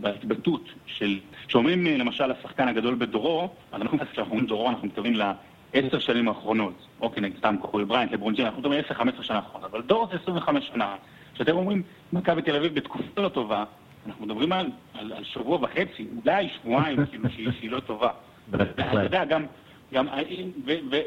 בהתבטאות 0.00 0.68
של, 0.86 1.18
שאומרים 1.48 1.86
אה, 1.86 1.96
למשל 1.96 2.30
השחקן 2.30 2.68
הגדול 2.68 2.94
בדורו, 2.94 3.48
אז 3.72 3.82
אנחנו 3.82 3.98
כשאנחנו 3.98 4.32
אומרים 4.32 4.46
דורו 4.46 4.68
אנחנו 4.68 4.86
מתכוונים 4.86 5.14
לעשר 5.14 5.98
שנים 5.98 6.28
האחרונות, 6.28 6.86
אוקיי, 7.00 7.22
נגיד 7.22 7.38
סתם 7.38 7.56
קורי 7.60 7.84
בריינט, 7.84 8.12
לברון 8.12 8.34
ג'יין, 8.34 8.46
אנחנו 8.46 8.60
מדברים 8.60 8.84
10-15 9.20 9.22
שנה 9.22 9.36
האחרונות, 9.36 9.70
אבל 9.70 9.82
דור 9.82 10.08
זה 10.10 10.18
25 10.22 10.68
שנה. 10.74 10.96
כשאתם 11.36 11.56
אומרים 11.56 11.82
מכבי 12.12 12.42
תל 12.42 12.56
אביב 12.56 12.74
בתקופה 12.74 13.22
לא 13.22 13.28
טובה, 13.28 13.64
אנחנו 14.06 14.26
מדברים 14.26 14.52
על, 14.52 14.70
על, 14.94 15.12
על 15.12 15.24
שבוע 15.24 15.58
וחצי, 15.62 16.06
אולי 16.24 16.48
שבועיים, 16.48 17.06
כאילו, 17.10 17.30
שהיא, 17.30 17.48
שהיא 17.58 17.70
לא 17.70 17.80
טובה. 17.80 18.10
אתה 18.54 19.02
יודע, 19.02 19.24
גם, 19.24 19.44
גם, 19.92 20.06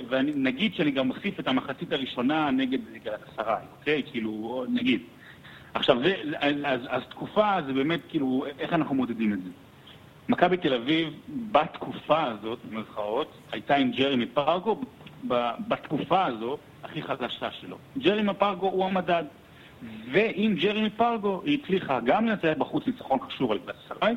ונגיד 0.09 0.73
שאני 0.75 0.91
גם 0.91 1.07
מוסיף 1.07 1.39
את 1.39 1.47
המחצית 1.47 1.93
הראשונה 1.93 2.51
נגד 2.51 2.79
גלקסריי, 3.03 3.63
אוקיי? 3.79 4.03
כאילו, 4.11 4.65
נגיד. 4.69 5.01
עכשיו, 5.73 5.97
זה, 6.03 6.15
אז, 6.65 6.81
אז 6.87 7.01
תקופה 7.09 7.61
זה 7.65 7.73
באמת, 7.73 7.99
כאילו, 8.09 8.45
איך 8.59 8.73
אנחנו 8.73 8.95
מודדים 8.95 9.33
את 9.33 9.43
זה? 9.43 9.49
מכבי 10.29 10.57
תל 10.57 10.73
אביב, 10.73 11.13
בתקופה 11.51 12.23
הזאת, 12.23 12.59
במרכאות, 12.69 13.31
הייתה 13.51 13.75
עם 13.75 13.91
ג'רמי 13.91 14.25
פרגו, 14.25 14.81
בתקופה 15.67 16.25
הזאת, 16.25 16.59
הכי 16.83 17.01
חדשה 17.01 17.51
שלו. 17.51 17.77
ג'רמי 17.97 18.33
פרגו 18.33 18.67
הוא 18.67 18.85
המדד. 18.85 19.23
ועם 20.11 20.55
ג'רמי 20.55 20.89
פרגו 20.89 21.41
היא 21.45 21.59
הצליחה 21.63 21.99
גם 21.99 22.25
לנצח 22.25 22.53
בחוץ 22.57 22.87
ניצחון 22.87 23.19
חשוב 23.19 23.51
על 23.51 23.59
גלסריי, 23.65 24.15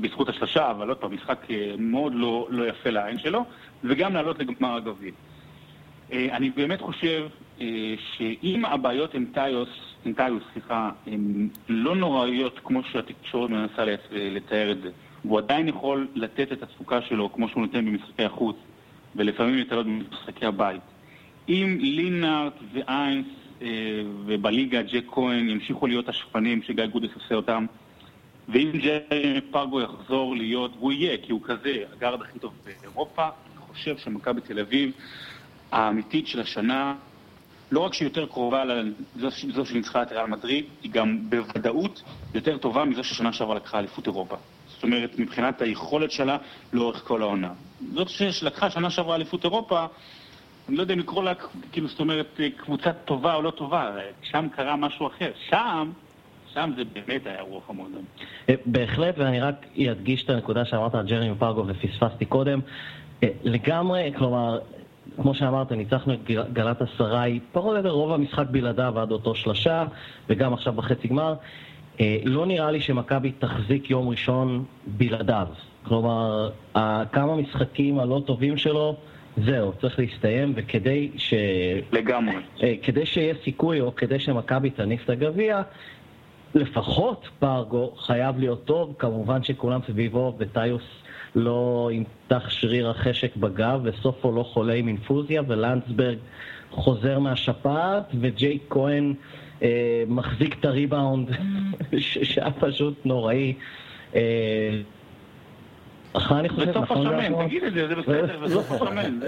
בזכות 0.00 0.28
השלושה, 0.28 0.70
אבל 0.70 0.88
עוד 0.88 0.98
פעם, 0.98 1.14
משחק 1.14 1.50
אה, 1.50 1.74
מאוד 1.78 2.12
לא, 2.14 2.46
לא 2.50 2.68
יפה 2.68 2.90
לעין 2.90 3.18
שלו, 3.18 3.44
וגם 3.84 4.14
לעלות 4.14 4.38
לגמר 4.38 4.76
הגביע. 4.76 5.12
אה, 6.12 6.36
אני 6.36 6.50
באמת 6.50 6.80
חושב 6.80 7.28
אה, 7.60 7.94
שאם 8.16 8.64
הבעיות 8.64 9.14
עם 9.14 9.26
טיוס, 9.34 9.68
עם 10.04 10.12
טיוס, 10.12 10.42
סליחה, 10.52 10.90
הן 11.06 11.48
לא 11.68 11.96
נוראיות 11.96 12.60
כמו 12.64 12.82
שהתקשורת 12.82 13.50
מנסה 13.50 13.84
לתאר 14.12 14.72
את 14.72 14.82
זה, 14.82 14.90
הוא 15.22 15.38
עדיין 15.38 15.68
יכול 15.68 16.06
לתת 16.14 16.52
את 16.52 16.62
התפוקה 16.62 17.02
שלו 17.02 17.32
כמו 17.32 17.48
שהוא 17.48 17.62
נותן 17.62 17.86
במשחקי 17.86 18.24
החוץ, 18.24 18.56
ולפעמים 19.16 19.54
להתעלות 19.54 19.86
במשחקי 19.86 20.46
הבית. 20.46 20.82
אם 21.48 21.78
לינארט 21.80 22.54
ואיינס 22.72 23.26
ובליגה 24.26 24.82
ג'ק 24.82 25.04
כהן 25.10 25.48
ימשיכו 25.48 25.86
להיות 25.86 26.08
השפנים 26.08 26.62
שגיא 26.62 26.86
גודס 26.86 27.10
עושה 27.14 27.34
אותם, 27.34 27.66
ואם 28.48 28.70
ג'רמי 28.74 29.40
פרגו 29.50 29.80
יחזור 29.80 30.36
להיות, 30.36 30.70
והוא 30.78 30.92
יהיה, 30.92 31.16
כי 31.22 31.32
הוא 31.32 31.40
כזה, 31.44 31.84
הגארד 31.92 32.22
הכי 32.22 32.38
טוב 32.38 32.52
באירופה, 32.64 33.22
אני 33.22 33.60
חושב 33.60 33.98
שמכבי 33.98 34.40
תל 34.40 34.58
אביב 34.60 34.92
האמיתית 35.72 36.26
של 36.26 36.40
השנה, 36.40 36.94
לא 37.72 37.80
רק 37.80 37.94
שהיא 37.94 38.06
יותר 38.06 38.26
קרובה 38.26 38.64
לזו 39.16 39.66
שניצחה 39.66 40.02
את 40.02 40.12
ריאל 40.12 40.26
מדריד, 40.26 40.64
היא 40.82 40.90
גם 40.90 41.18
בוודאות 41.30 42.02
יותר 42.34 42.58
טובה 42.58 42.84
מזו 42.84 43.04
ששנה 43.04 43.32
שעברה 43.32 43.54
לקחה 43.54 43.78
אליפות 43.78 44.06
אירופה. 44.06 44.36
זאת 44.68 44.82
אומרת, 44.82 45.18
מבחינת 45.18 45.62
היכולת 45.62 46.10
שלה 46.10 46.36
לאורך 46.72 47.04
כל 47.04 47.22
העונה. 47.22 47.52
זאת 47.94 48.08
שלקחה 48.08 48.70
שנה 48.70 48.90
שעברה 48.90 49.14
אליפות 49.14 49.44
אירופה, 49.44 49.86
אני 50.68 50.76
לא 50.76 50.82
יודע 50.82 50.94
אם 50.94 50.98
לקרוא 50.98 51.24
לה, 51.24 51.32
כאילו, 51.72 51.88
זאת 51.88 52.00
אומרת, 52.00 52.40
קבוצה 52.56 52.92
טובה 52.92 53.34
או 53.34 53.42
לא 53.42 53.50
טובה, 53.50 53.90
שם 54.22 54.46
קרה 54.56 54.76
משהו 54.76 55.06
אחר. 55.06 55.30
שם, 55.48 55.90
שם 56.54 56.70
זה 56.76 56.82
באמת 56.92 57.26
היה 57.26 57.42
רוח 57.42 57.70
המועדון. 57.70 58.04
אה, 58.48 58.54
בהחלט, 58.66 59.14
ואני 59.18 59.40
רק 59.40 59.66
אדגיש 59.90 60.24
את 60.24 60.30
הנקודה 60.30 60.64
שאמרת 60.64 60.94
על 60.94 61.06
ג'רמי 61.06 61.34
פרגו 61.38 61.64
ופספסתי 61.66 62.24
קודם. 62.24 62.60
אה, 63.22 63.28
לגמרי, 63.42 64.12
כלומר, 64.18 64.58
כמו 65.16 65.34
שאמרת, 65.34 65.72
ניצחנו 65.72 66.14
את 66.14 66.30
גלת 66.52 66.82
אסריי, 66.82 67.40
פחות 67.52 67.70
או 67.70 67.76
יותר 67.76 67.90
רוב 67.90 68.12
המשחק 68.12 68.46
בלעדיו 68.50 69.00
עד 69.00 69.12
אותו 69.12 69.34
שלושה, 69.34 69.84
וגם 70.28 70.52
עכשיו 70.52 70.72
בחצי 70.72 71.08
גמר. 71.08 71.34
אה, 72.00 72.18
לא 72.24 72.46
נראה 72.46 72.70
לי 72.70 72.80
שמכבי 72.80 73.32
תחזיק 73.32 73.90
יום 73.90 74.08
ראשון 74.08 74.64
בלעדיו. 74.86 75.46
כלומר, 75.84 76.50
כמה 77.12 77.36
משחקים 77.36 77.98
הלא 77.98 78.22
טובים 78.26 78.56
שלו, 78.56 78.96
זהו, 79.36 79.72
צריך 79.80 79.98
להסתיים, 79.98 80.52
וכדי 80.56 81.10
ש... 81.16 81.34
לגמרי. 81.92 82.34
כדי 82.82 83.06
שיהיה 83.06 83.34
סיכוי, 83.44 83.80
או 83.80 83.94
כדי 83.94 84.18
שמכבי 84.18 84.70
תניף 84.70 85.04
את 85.04 85.10
הגביע, 85.10 85.62
לפחות 86.54 87.28
פרגו 87.38 87.92
חייב 87.96 88.38
להיות 88.38 88.64
טוב, 88.64 88.94
כמובן 88.98 89.42
שכולם 89.42 89.80
סביבו 89.86 90.34
וטיוס 90.38 90.82
לא 91.34 91.90
ימתח 91.92 92.50
שריר 92.50 92.90
החשק 92.90 93.36
בגב 93.36 93.80
וסופו 93.84 94.32
לא 94.32 94.42
חולה 94.42 94.74
עם 94.74 94.88
אינפוזיה 94.88 95.42
ולנדסברג 95.48 96.18
חוזר 96.70 97.18
מהשפעת 97.18 98.04
וג'ייק 98.20 98.62
כהן 98.70 99.14
אה, 99.62 100.02
מחזיק 100.08 100.56
את 100.60 100.64
הריבאונד 100.64 101.30
שהיה 101.98 102.50
פשוט 102.50 102.94
נוראי. 103.04 103.54
אה, 104.14 104.20
אני 106.14 106.48
חושב, 106.48 106.68
נכון? 106.68 106.82
בסוף 106.82 106.90
השמן, 106.90 107.46
תגיד 107.46 107.64
את 107.64 107.72
זה, 107.72 107.88
זה 107.88 107.94
בסדר, 107.94 108.38
בסוף 108.44 108.72
השמן. 108.72 109.20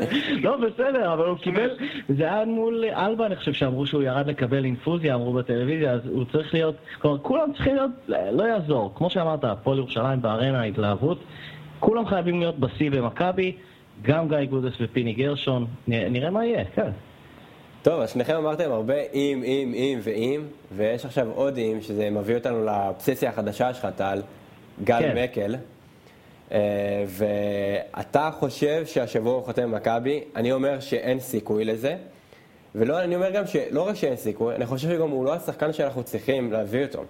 לא, 0.43 0.57
בסדר, 0.57 1.13
אבל 1.13 1.27
הוא 1.27 1.39
קיבל, 1.39 1.71
זה 2.09 2.25
היה 2.25 2.45
מול 2.45 2.85
אלבה, 2.85 3.27
אני 3.27 3.37
חושב, 3.37 3.53
שאמרו 3.53 3.87
שהוא 3.87 4.03
ירד 4.03 4.27
לקבל 4.27 4.65
אינפוזיה, 4.65 5.15
אמרו 5.15 5.33
בטלוויזיה, 5.33 5.93
אז 5.93 6.01
הוא 6.07 6.25
צריך 6.33 6.55
להיות, 6.55 6.75
כלומר, 6.99 7.19
כולם 7.19 7.53
צריכים 7.53 7.77
להיות, 7.77 7.91
לא 8.33 8.43
יעזור. 8.45 8.93
כמו 8.95 9.11
שאמרת, 9.11 9.45
הפועל 9.45 9.79
ירושלים 9.79 10.23
בארנה, 10.23 10.61
ההתלהבות, 10.61 11.25
כולם 11.81 12.07
חייבים 12.07 12.41
להיות 12.41 12.59
בשיא 12.59 12.91
במכבי, 12.91 13.53
גם 14.03 14.29
גיא 14.29 14.45
גודס 14.45 14.73
ופיני 14.81 15.13
גרשון, 15.13 15.67
נראה 15.89 16.31
מה 16.31 16.47
יהיה, 16.47 16.65
כן. 16.75 16.91
טוב, 17.83 18.01
אז 18.01 18.11
שניכם 18.11 18.37
אמרתם 18.37 18.73
הרבה 18.73 18.95
אם, 19.15 19.43
אם, 19.45 19.73
אם 19.75 19.99
ואם, 20.03 20.41
ויש 20.77 21.05
עכשיו 21.05 21.29
עוד 21.35 21.59
אם, 21.59 21.79
שזה 21.81 22.11
מביא 22.11 22.35
אותנו 22.35 22.65
לאובססיה 22.65 23.31
החדשה 23.31 23.75
שלך, 23.75 23.89
טל, 23.97 24.23
גל 24.85 24.99
כן. 24.99 25.19
מקל. 25.25 25.55
אה, 25.55 25.59
ואתה 27.07 28.31
חושב 28.39 28.87
שהשבוע 28.87 29.35
הוא 29.35 29.45
חותם 29.45 29.73
במכבי, 29.73 30.25
אני 30.37 30.53
אומר 30.53 30.81
שאין 30.81 31.21
סיכוי 31.21 31.65
לזה. 31.65 31.97
ולא, 32.75 33.01
אני 33.01 33.17
אומר 33.17 33.31
גם 33.31 33.47
שלא 33.47 33.89
רק 33.89 33.95
שאין 33.95 34.17
סיכוי, 34.17 34.55
אני 34.55 34.67
חושב 34.67 34.89
שגם 34.89 35.11
הוא 35.11 35.25
לא 35.25 35.35
השחקן 35.35 35.73
שאנחנו 35.73 36.03
צריכים 36.03 36.53
להביא 36.53 36.85
אותו. 36.85 37.05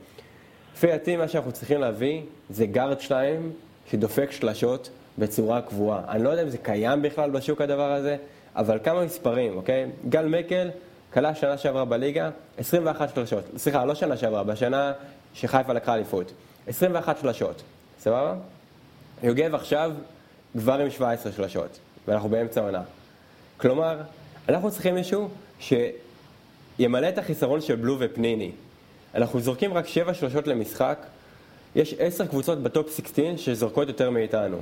לפי 0.75 0.87
דעתי 0.87 1.17
מה 1.17 1.29
שאנחנו 1.29 1.53
צריכים 1.53 1.81
להביא 1.81 2.23
זה 2.51 2.67
גארד 2.67 3.01
2 3.01 3.53
שדופק 3.91 4.31
שלשות 4.31 4.91
בצורה 5.19 5.63
קבועה. 5.63 6.01
אני 6.09 6.25
לא 6.25 6.29
יודע 6.29 6.43
אם 6.43 6.49
זה 6.49 6.59
קיים 6.59 7.03
בכלל 7.03 7.31
בשוק 7.31 7.61
הדבר 7.61 7.93
הזה, 7.93 8.17
אבל 8.57 8.79
כמה 8.85 9.05
מספרים, 9.05 9.57
אוקיי? 9.57 9.87
גל 10.09 10.27
מקל 10.27 10.71
כלה 11.13 11.35
שנה 11.35 11.59
שעברה 11.59 11.85
בליגה 11.85 12.31
21 12.59 13.15
שלשות. 13.15 13.45
סליחה, 13.57 13.85
לא 13.85 13.95
שנה 13.95 14.17
שעברה, 14.17 14.45
בשנה 14.45 14.93
שחיפה 15.35 15.73
לקחה 15.73 15.95
אליפות. 15.95 16.33
21 16.67 17.19
שלשות, 17.19 17.63
סבבה? 17.99 18.35
יוגב 19.25 19.55
עכשיו 19.55 19.93
כבר 20.59 20.81
עם 20.81 20.91
17 20.91 21.33
שלשות, 21.33 21.79
ואנחנו 22.09 22.29
באמצע 22.29 22.61
העונה. 22.61 22.83
כלומר, 23.57 24.01
אנחנו 24.49 24.71
צריכים 24.71 24.95
מישהו 24.95 25.29
שימלא 25.61 27.09
את 27.09 27.19
החיסרון 27.19 27.61
של 27.61 27.75
בלו 27.75 27.97
ופניני. 28.01 28.51
אנחנו 29.15 29.41
זורקים 29.41 29.75
רק 29.75 29.87
7 29.87 30.15
שלשות 30.15 30.47
למשחק, 30.47 30.99
יש 31.77 31.95
10 31.99 32.27
קבוצות 32.27 32.59
בטופ 32.59 32.97
16 32.97 33.25
שזורקות 33.37 33.89
יותר 33.89 34.11
מאיתנו. 34.11 34.59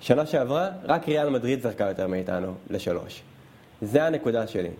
שנה 0.00 0.26
שעברה, 0.26 0.68
רק 0.84 1.08
ריאל 1.08 1.28
מדריד 1.28 1.62
זרקה 1.62 1.84
יותר 1.88 2.06
מאיתנו 2.06 2.54
לשלוש. 2.70 3.22
זה 3.82 4.06
הנקודה 4.06 4.46
שלי. 4.46 4.70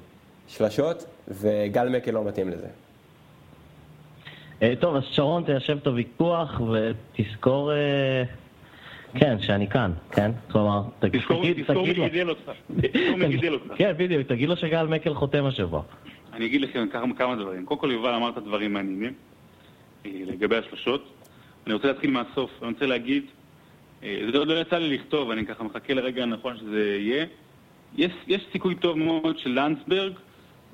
שלשות, 0.49 1.05
וגל 1.29 1.89
מקל 1.89 2.11
לא 2.11 2.25
מתאים 2.25 2.49
לזה. 2.49 2.69
אה, 4.63 4.73
טוב, 4.81 4.97
אז 4.97 5.03
שרון, 5.11 5.45
תיישב 5.45 5.77
את 5.83 5.87
הוויכוח 5.87 6.61
ותזכור 6.61 7.73
אה, 7.73 8.23
כן, 9.15 9.37
שאני 9.41 9.69
כאן, 9.69 9.93
כן? 10.11 10.31
כלומר, 10.51 10.83
תגיד 10.99 11.23
לו. 11.29 11.43
תזכור 11.55 11.87
מי 11.87 13.29
גידל 13.29 13.53
אותך. 13.55 13.73
כן, 13.77 13.93
בדיוק, 13.97 14.27
תגיד 14.27 14.49
לו 14.49 14.57
שגל 14.57 14.87
מקל 14.87 15.15
חותם 15.15 15.45
השבוע. 15.45 15.83
אני 16.33 16.47
אגיד 16.47 16.61
לכם 16.61 16.89
כמה 17.17 17.37
דברים. 17.37 17.67
קודם 17.67 17.81
כל, 17.81 17.91
יובל 17.93 18.15
אמרת 18.15 18.39
דברים 18.39 18.73
מעניינים 18.73 19.13
אה, 20.07 20.11
לגבי 20.27 20.57
השלושות. 20.57 21.13
אני 21.67 21.75
רוצה 21.75 21.89
להתחיל 21.89 22.11
מהסוף. 22.11 22.51
אני 22.63 22.73
רוצה 22.73 22.87
להגיד, 22.87 23.25
אה, 24.03 24.21
זה 24.33 24.39
עוד 24.39 24.49
לא 24.49 24.61
יצא 24.61 24.79
לי 24.79 24.97
לכתוב, 24.97 25.31
אני 25.31 25.47
ככה 25.47 25.65
מחכה 25.65 25.95
לרגע 25.95 26.23
הנכון 26.23 26.57
שזה 26.57 26.97
יהיה. 27.01 27.27
יש, 27.97 28.13
יש 28.27 28.47
סיכוי 28.53 28.75
טוב 28.75 28.99
מאוד 28.99 29.39
שלנדסברג 29.39 30.13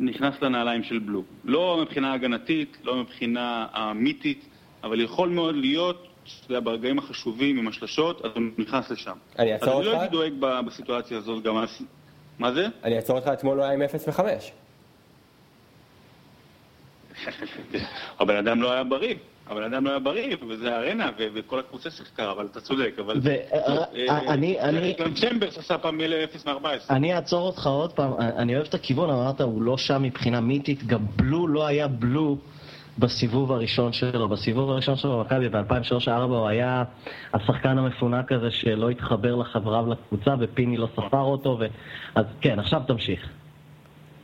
נכנס 0.00 0.42
לנעליים 0.42 0.82
של 0.82 0.98
בלו. 0.98 1.22
לא 1.44 1.78
מבחינה 1.82 2.12
הגנתית, 2.12 2.78
לא 2.84 2.96
מבחינה 2.96 3.66
המיתית, 3.72 4.48
אבל 4.84 5.00
יכול 5.00 5.28
מאוד 5.28 5.54
להיות 5.54 6.07
יודע, 6.50 6.60
ברגעים 6.60 6.98
החשובים 6.98 7.58
עם 7.58 7.68
השלשות, 7.68 8.24
אז 8.24 8.30
הוא 8.34 8.42
נכנס 8.58 8.90
לשם. 8.90 9.16
אני 9.38 9.52
אעצור 9.52 9.68
אותך? 9.68 9.86
אז 9.86 9.86
אני 9.86 9.92
לא 9.92 10.00
הייתי 10.00 10.36
דואג 10.36 10.64
בסיטואציה 10.66 11.18
הזאת 11.18 11.42
גם... 11.42 11.64
מה 12.38 12.52
זה? 12.52 12.66
אני 12.84 12.96
אעצור 12.96 13.16
אותך, 13.16 13.28
אתמול 13.32 13.56
הוא 13.56 13.64
היה 13.64 13.74
עם 13.74 13.82
0 13.82 14.08
ו-5. 14.08 14.20
הבן 18.20 18.36
אדם 18.36 18.62
לא 18.62 18.72
היה 18.72 18.84
בריא. 18.84 19.14
הבן 19.50 19.62
אדם 19.62 19.84
לא 19.84 19.90
היה 19.90 19.98
בריא, 19.98 20.36
וזה 20.48 20.76
ארנה, 20.76 21.10
וכל 21.34 21.58
הקבוצה 21.58 21.90
שיחקה, 21.90 22.30
אבל 22.30 22.46
אתה 22.50 22.60
צודק, 22.60 22.92
אבל... 22.98 23.20
ואני... 23.22 24.60
אני... 24.60 24.94
גם 24.98 25.14
צ'מברס 25.14 25.58
עשה 25.58 25.78
פעם 25.78 26.00
0 26.00 26.46
מ-14. 26.46 26.90
אני 26.90 27.14
אעצור 27.14 27.46
אותך 27.46 27.66
עוד 27.66 27.92
פעם, 27.92 28.12
אני 28.18 28.56
אוהב 28.56 28.66
את 28.66 28.74
הכיוון, 28.74 29.10
אמרת, 29.10 29.40
הוא 29.40 29.62
לא 29.62 29.78
שם 29.78 30.02
מבחינה 30.02 30.40
מיתית, 30.40 30.86
גם 30.86 31.06
בלו 31.16 31.48
לא 31.48 31.66
היה 31.66 31.88
בלו. 31.88 32.36
בסיבוב 32.98 33.52
הראשון 33.52 33.92
שלו. 33.92 34.28
בסיבוב 34.28 34.70
הראשון 34.70 34.96
שלו 34.96 35.18
במכבי 35.18 35.48
ב-2003-2004 35.48 36.10
הוא 36.10 36.48
היה 36.48 36.84
השחקן 37.34 37.78
המפונק 37.78 38.32
הזה 38.32 38.50
שלא 38.50 38.90
התחבר 38.90 39.34
לחבריו 39.34 39.86
לקבוצה 39.90 40.34
ופיני 40.40 40.76
לא 40.76 40.88
ספר 40.92 41.20
אותו, 41.20 41.56
ו... 41.60 41.66
אז 42.14 42.24
כן, 42.40 42.58
עכשיו 42.58 42.82
תמשיך. 42.86 43.28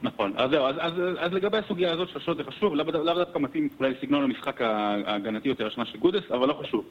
נכון, 0.02 0.32
אז 0.36 0.50
זהו, 0.50 0.66
אז, 0.66 0.76
אז, 0.80 0.92
אז 1.18 1.32
לגבי 1.32 1.58
הסוגיה 1.58 1.92
הזאת 1.92 2.08
של 2.08 2.18
השעות 2.18 2.36
זה 2.36 2.44
חשוב, 2.44 2.74
לאו 2.74 3.04
לא 3.04 3.24
דווקא 3.24 3.38
מתאים 3.38 3.68
אולי 3.80 3.90
לסגנון 3.90 4.24
המשחק 4.24 4.60
ההגנתי 4.60 5.48
יותר 5.48 5.66
השנה 5.66 5.84
של 5.84 5.98
גודס, 5.98 6.30
אבל 6.30 6.48
לא 6.48 6.54
חשוב. 6.62 6.84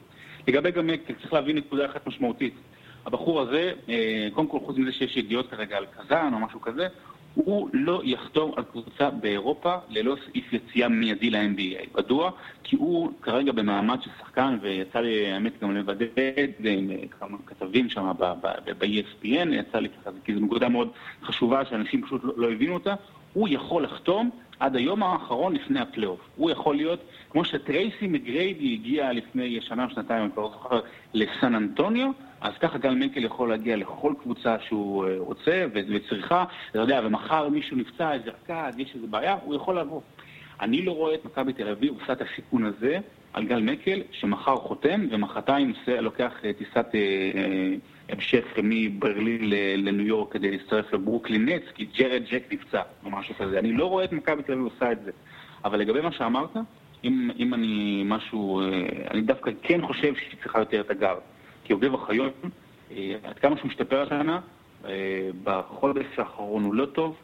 לגבי 0.48 0.70
גם 0.70 0.86
מקל, 0.86 1.14
צריך 1.14 1.32
להבין 1.32 1.56
נקודה 1.56 1.86
אחת 1.86 2.06
משמעותית. 2.06 2.54
הבחור 3.06 3.40
הזה, 3.40 3.72
אה, 3.88 4.28
קודם 4.34 4.46
כל 4.46 4.58
חוץ 4.64 4.76
מזה 4.76 4.92
שיש 4.92 5.16
ידיעות 5.16 5.50
כרגע 5.50 5.76
על 5.76 5.86
קזאן 5.86 6.30
או 6.34 6.38
משהו 6.38 6.60
כזה, 6.60 6.86
הוא 7.34 7.68
לא 7.72 8.00
יחתום 8.04 8.52
על 8.56 8.64
קבוצה 8.64 9.10
באירופה 9.10 9.74
ללא 9.88 10.16
סעיף 10.24 10.52
יציאה 10.52 10.88
מיידי 10.88 11.30
ל-NBA. 11.30 11.98
מדוע? 11.98 12.30
כי 12.62 12.76
הוא 12.76 13.12
כרגע 13.22 13.52
במעמד 13.52 14.02
של 14.02 14.10
שחקן, 14.18 14.58
ויצא 14.60 15.00
לי, 15.00 15.32
האמת, 15.32 15.52
גם 15.62 15.74
לוודא 15.74 16.06
עם 16.64 16.90
כמה 17.20 17.38
כתבים 17.46 17.88
שם 17.88 18.12
ב-ESPN, 18.18 19.48
יצא 19.52 19.78
לי 19.78 19.88
ככה, 19.88 20.10
כי 20.24 20.34
זו 20.34 20.40
נקודה 20.40 20.68
מאוד 20.68 20.88
חשובה 21.22 21.64
שאנשים 21.64 22.02
פשוט 22.02 22.24
לא, 22.24 22.32
לא 22.36 22.52
הבינו 22.52 22.74
אותה, 22.74 22.94
הוא 23.32 23.48
יכול 23.50 23.84
לחתום 23.84 24.30
עד 24.60 24.76
היום 24.76 25.02
האחרון 25.02 25.54
לפני 25.54 25.80
הפלייאוף. 25.80 26.20
הוא 26.36 26.50
יכול 26.50 26.76
להיות, 26.76 27.00
כמו 27.34 27.44
שטרייסי 27.44 28.06
מגריידי 28.06 28.78
הגיע 28.80 29.12
לפני 29.12 29.60
שנה, 29.60 29.90
שנתיים, 29.90 30.22
אני 30.22 30.32
כבר 30.32 30.42
לא 30.42 30.50
זוכר, 30.50 30.80
לסן 31.14 31.54
אנטוניו, 31.54 32.10
אז 32.40 32.52
ככה 32.60 32.78
גל 32.78 32.94
מנקל 32.94 33.24
יכול 33.24 33.48
להגיע 33.48 33.76
לכל 33.76 34.12
קבוצה 34.22 34.56
שהוא 34.60 35.06
אה, 35.06 35.14
רוצה 35.18 35.64
וצריכה, 35.74 36.44
אתה 36.70 36.78
יודע, 36.78 37.00
ומחר 37.04 37.48
מישהו 37.48 37.76
נפצע, 37.76 38.12
איזה 38.12 38.30
רכז, 38.30 38.78
יש 38.78 38.94
איזה 38.94 39.06
בעיה, 39.06 39.36
הוא 39.44 39.54
יכול 39.54 39.78
לבוא. 39.78 40.00
אני 40.60 40.82
לא 40.82 40.92
רואה 40.92 41.14
את 41.14 41.24
מכבי 41.24 41.52
תל 41.52 41.68
אביב 41.68 41.94
עושה 42.00 42.12
את 42.12 42.20
הסיכון 42.20 42.64
הזה 42.64 42.98
על 43.32 43.44
גל 43.44 43.60
מקל, 43.60 44.02
שמחר 44.12 44.56
חותם 44.56 45.06
ומחרתיים 45.10 45.72
לוקח 46.00 46.32
אה, 46.44 46.52
טיסת 46.52 46.86
אה, 46.94 47.74
המשך 48.08 48.44
מברלין 48.62 49.50
לניו 49.76 50.06
יורק 50.06 50.32
כדי 50.32 50.50
להצטרף 50.50 50.92
לברוקלין 50.92 51.48
נץ, 51.48 51.62
כי 51.74 51.84
ג'רד 51.98 52.22
ג'ק 52.30 52.42
נפצע 52.52 52.82
או 53.04 53.10
משהו 53.10 53.34
כזה. 53.34 53.58
אני 53.58 53.72
לא 53.72 53.86
רואה 53.86 54.04
את 54.04 54.12
מכבי 54.12 54.42
תל 54.42 54.52
אביב 54.52 54.64
עושה 54.64 54.92
את 54.92 55.04
זה. 55.04 55.10
אבל 55.64 55.78
לגבי 55.78 56.00
מה 56.00 56.12
שאמרת, 56.12 56.56
אם, 57.04 57.30
אם 57.38 57.54
אני 57.54 58.02
משהו, 58.06 58.60
אה, 58.60 58.66
אני 59.10 59.20
דווקא 59.20 59.50
כן 59.62 59.86
חושב 59.86 60.14
שהיא 60.14 60.40
צריכה 60.42 60.58
יותר 60.58 60.80
את 60.80 60.90
הגארד. 60.90 61.20
כי 61.64 61.72
עובדי 61.72 61.88
אוחיון, 61.88 62.30
אה, 62.90 63.14
עד 63.22 63.38
כמה 63.38 63.56
שהוא 63.56 63.68
משתפר 63.68 64.02
השנה, 64.02 64.40
אה, 64.84 65.30
בחודש 65.44 66.06
האחרון 66.16 66.64
הוא 66.64 66.74
לא 66.74 66.86
טוב. 66.86 67.16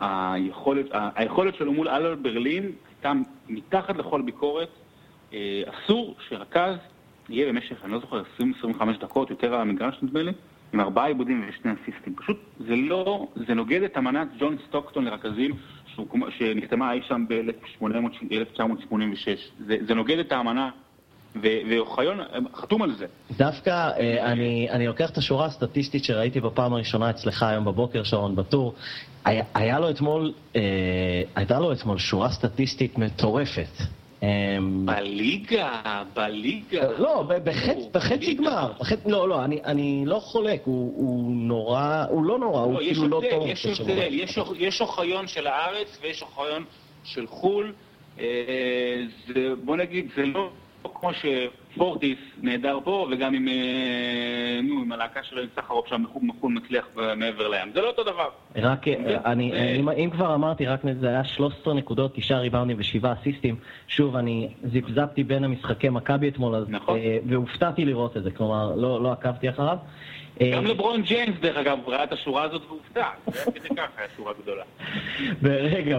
היכולת, 0.00 0.86
היכולת 0.92 1.54
שלו 1.54 1.72
מול 1.72 1.88
אלר 1.88 2.14
ברלין 2.14 2.72
הייתה 2.88 3.12
מתחת 3.48 3.96
לכל 3.96 4.22
ביקורת. 4.22 4.68
אסור 5.66 6.16
שרכז 6.28 6.76
יהיה 7.28 7.48
במשך, 7.52 7.84
אני 7.84 7.92
לא 7.92 7.98
זוכר, 7.98 8.22
20-25 8.38 8.98
דקות 9.00 9.30
יותר 9.30 9.54
על 9.54 9.60
המגרש 9.60 9.98
נדמה 10.02 10.22
לי, 10.22 10.32
עם 10.72 10.80
ארבעה 10.80 11.06
עיבודים 11.06 11.44
ושני 11.48 11.72
אסיסטים. 11.72 12.14
פשוט 12.14 12.40
זה 12.58 12.76
לא, 12.76 13.28
זה 13.46 13.54
נוגד 13.54 13.82
את 13.82 13.98
אמנת 13.98 14.28
ג'ון 14.38 14.56
סטוקטון 14.68 15.04
לרכזים 15.04 15.50
שנחתמה 16.38 16.92
אי 16.92 17.00
שם 17.08 17.24
ב-1986. 17.28 19.26
זה, 19.66 19.76
זה 19.86 19.94
נוגד 19.94 20.18
את 20.18 20.32
האמנה 20.32 20.70
ואוחיון 21.42 22.20
חתום 22.54 22.82
על 22.82 22.92
זה. 22.92 23.06
דווקא 23.36 23.70
אה, 23.70 24.32
אני, 24.32 24.70
אני 24.70 24.86
לוקח 24.86 25.10
את 25.10 25.16
השורה 25.16 25.46
הסטטיסטית 25.46 26.04
שראיתי 26.04 26.40
בפעם 26.40 26.72
הראשונה 26.72 27.10
אצלך 27.10 27.42
היום 27.42 27.64
בבוקר, 27.64 28.02
שרון, 28.02 28.36
בטור. 28.36 28.74
היה, 29.24 29.44
היה 29.54 29.80
לו 29.80 29.90
אתמול, 29.90 30.32
אה, 30.56 30.60
הייתה 31.34 31.60
לו 31.60 31.72
אתמול 31.72 31.98
שורה 31.98 32.30
סטטיסטית 32.30 32.98
מטורפת. 32.98 33.82
אמ, 34.26 34.86
בליגה, 34.86 36.02
בליגה. 36.14 36.92
לא, 36.98 37.24
בחצי 37.92 38.34
גמר. 38.34 38.72
לא, 39.06 39.28
לא, 39.28 39.44
אני 39.44 40.02
לא 40.06 40.18
חולק, 40.18 40.62
הוא 40.64 41.32
נורא, 41.36 42.04
הוא 42.10 42.24
לא 42.24 42.38
נורא, 42.38 42.60
הוא 42.60 42.72
לא, 42.74 42.78
כאילו 42.78 43.08
לא 43.08 43.22
טוב. 43.30 43.46
יש 43.46 43.66
הבדל, 43.80 44.08
יש 44.58 44.80
אוחיון 44.80 45.26
של 45.26 45.46
הארץ 45.46 45.98
ויש 46.02 46.22
אוחיון 46.22 46.64
של 47.04 47.26
חו"ל. 47.26 47.72
אה, 48.20 48.24
בוא 49.64 49.76
נגיד, 49.76 50.08
זה 50.16 50.26
לא 50.26 50.50
כמו 50.94 51.10
שפורטיס 51.12 52.18
נהדר 52.42 52.78
פה, 52.84 53.08
וגם 53.10 53.34
עם, 53.34 53.48
אה, 53.48 54.60
נו, 54.62 54.82
עם 54.82 54.92
הלהקה 54.92 55.22
שלו 55.22 55.42
עם 55.42 55.48
סחרוף 55.56 55.86
שם 55.88 56.02
מחו"ל 56.22 56.52
מצליח 56.52 56.84
מעבר 57.16 57.48
לים. 57.48 57.72
זה 57.74 57.80
לא 57.80 57.86
אותו 57.86 58.04
דבר. 58.04 58.28
רק, 58.56 58.88
אה, 58.88 59.16
אני, 59.24 59.76
אם, 59.78 59.88
אם 59.88 60.10
כבר 60.12 60.34
אמרתי, 60.34 60.66
רק 60.66 60.80
זה 61.00 61.08
היה 61.08 61.24
13 61.24 61.74
נקודות, 61.74 62.14
9 62.14 62.38
ריבאונדים 62.38 62.76
ו-7 62.76 63.08
אסיסטים. 63.20 63.56
שוב, 63.88 64.16
אני 64.16 64.48
זיפזפתי 64.64 65.24
בין 65.24 65.44
המשחקי 65.44 65.88
מכבי 65.88 66.28
אתמול, 66.28 66.54
אז, 66.54 66.64
נכון. 66.68 66.98
אה, 66.98 67.18
והופתעתי 67.28 67.84
לראות 67.84 68.16
את 68.16 68.22
זה, 68.22 68.30
כלומר, 68.30 68.74
לא, 68.76 69.02
לא 69.02 69.12
עקבתי 69.12 69.50
אחריו. 69.50 69.76
גם 70.54 70.64
לברון 70.64 71.02
ג'יימס, 71.02 71.34
דרך 71.40 71.56
אגב, 71.56 71.78
ראה 71.86 72.04
את 72.04 72.12
השורה 72.12 72.42
הזאת 72.42 72.62
והופתע. 72.68 73.08
זה 73.26 73.40
היה 73.44 73.52
כדי 73.52 73.68
ככה, 73.68 73.88
היה 73.96 74.08
שורה 74.16 74.32
גדולה. 74.42 74.64
רגע, 75.42 75.98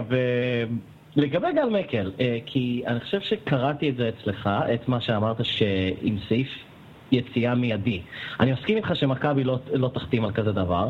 לגבי 1.18 1.52
גל 1.52 1.68
מקל, 1.68 2.12
אה, 2.20 2.38
כי 2.46 2.82
אני 2.86 3.00
חושב 3.00 3.20
שקראתי 3.20 3.90
את 3.90 3.96
זה 3.96 4.08
אצלך, 4.08 4.50
את 4.74 4.88
מה 4.88 5.00
שאמרת 5.00 5.44
שעם 5.44 6.16
סעיף 6.28 6.48
יציאה 7.12 7.54
מיידי. 7.54 8.02
אני 8.40 8.52
מסכים 8.52 8.76
איתך 8.76 8.96
שמכבי 8.96 9.44
לא, 9.44 9.58
לא 9.72 9.90
תחתים 9.94 10.24
על 10.24 10.32
כזה 10.32 10.52
דבר. 10.52 10.88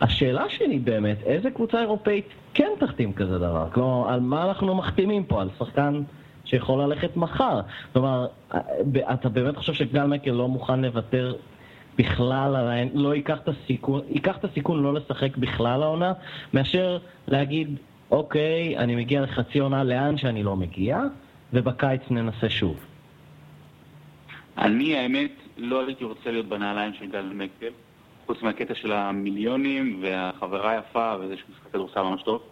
השאלה 0.00 0.44
שלי 0.48 0.78
באמת, 0.78 1.22
איזה 1.22 1.50
קבוצה 1.50 1.80
אירופאית 1.80 2.28
כן 2.54 2.68
תחתים 2.80 3.12
כזה 3.12 3.38
דבר? 3.38 3.68
כלומר, 3.72 4.08
על 4.12 4.20
מה 4.20 4.44
אנחנו 4.44 4.74
מחתימים 4.74 5.24
פה? 5.24 5.40
על 5.40 5.48
שחקן 5.58 6.02
שיכול 6.44 6.82
ללכת 6.82 7.16
מחר. 7.16 7.60
כלומר, 7.92 8.26
אה, 8.54 8.60
אתה 9.12 9.28
באמת 9.28 9.56
חושב 9.56 9.72
שגל 9.72 10.06
מקל 10.06 10.30
לא 10.30 10.48
מוכן 10.48 10.80
לוותר 10.80 11.34
בכלל, 11.98 12.56
לא 12.94 13.14
ייקח 13.14 13.38
את 13.38 13.48
הסיכון, 13.48 14.00
ייקח 14.08 14.36
את 14.36 14.44
הסיכון 14.44 14.82
לא 14.82 14.94
לשחק 14.94 15.36
בכלל 15.36 15.82
העונה, 15.82 16.12
מאשר 16.52 16.98
להגיד, 17.28 17.76
אוקיי, 18.10 18.78
אני 18.78 18.96
מגיע 18.96 19.20
לחצי 19.20 19.58
עונה 19.58 19.84
לאן 19.84 20.18
שאני 20.18 20.42
לא 20.42 20.56
מגיע, 20.56 21.02
ובקיץ 21.52 22.00
ננסה 22.10 22.50
שוב. 22.50 22.76
אני, 24.58 24.96
האמת, 24.96 25.30
לא 25.56 25.86
הייתי 25.86 26.04
רוצה 26.04 26.30
להיות 26.30 26.46
בנעליים 26.46 26.94
של 26.94 27.06
גל 27.06 27.22
מקל, 27.22 27.70
חוץ 28.26 28.42
מהקטע 28.42 28.74
של 28.74 28.92
המיליונים 28.92 29.98
והחברה 30.02 30.70
היפה 30.70 31.14
וזה 31.20 31.36
שהוא 31.36 31.48
משחק 31.50 31.72
כדורסל 31.72 32.02
ממש 32.02 32.22
טוב. 32.22 32.42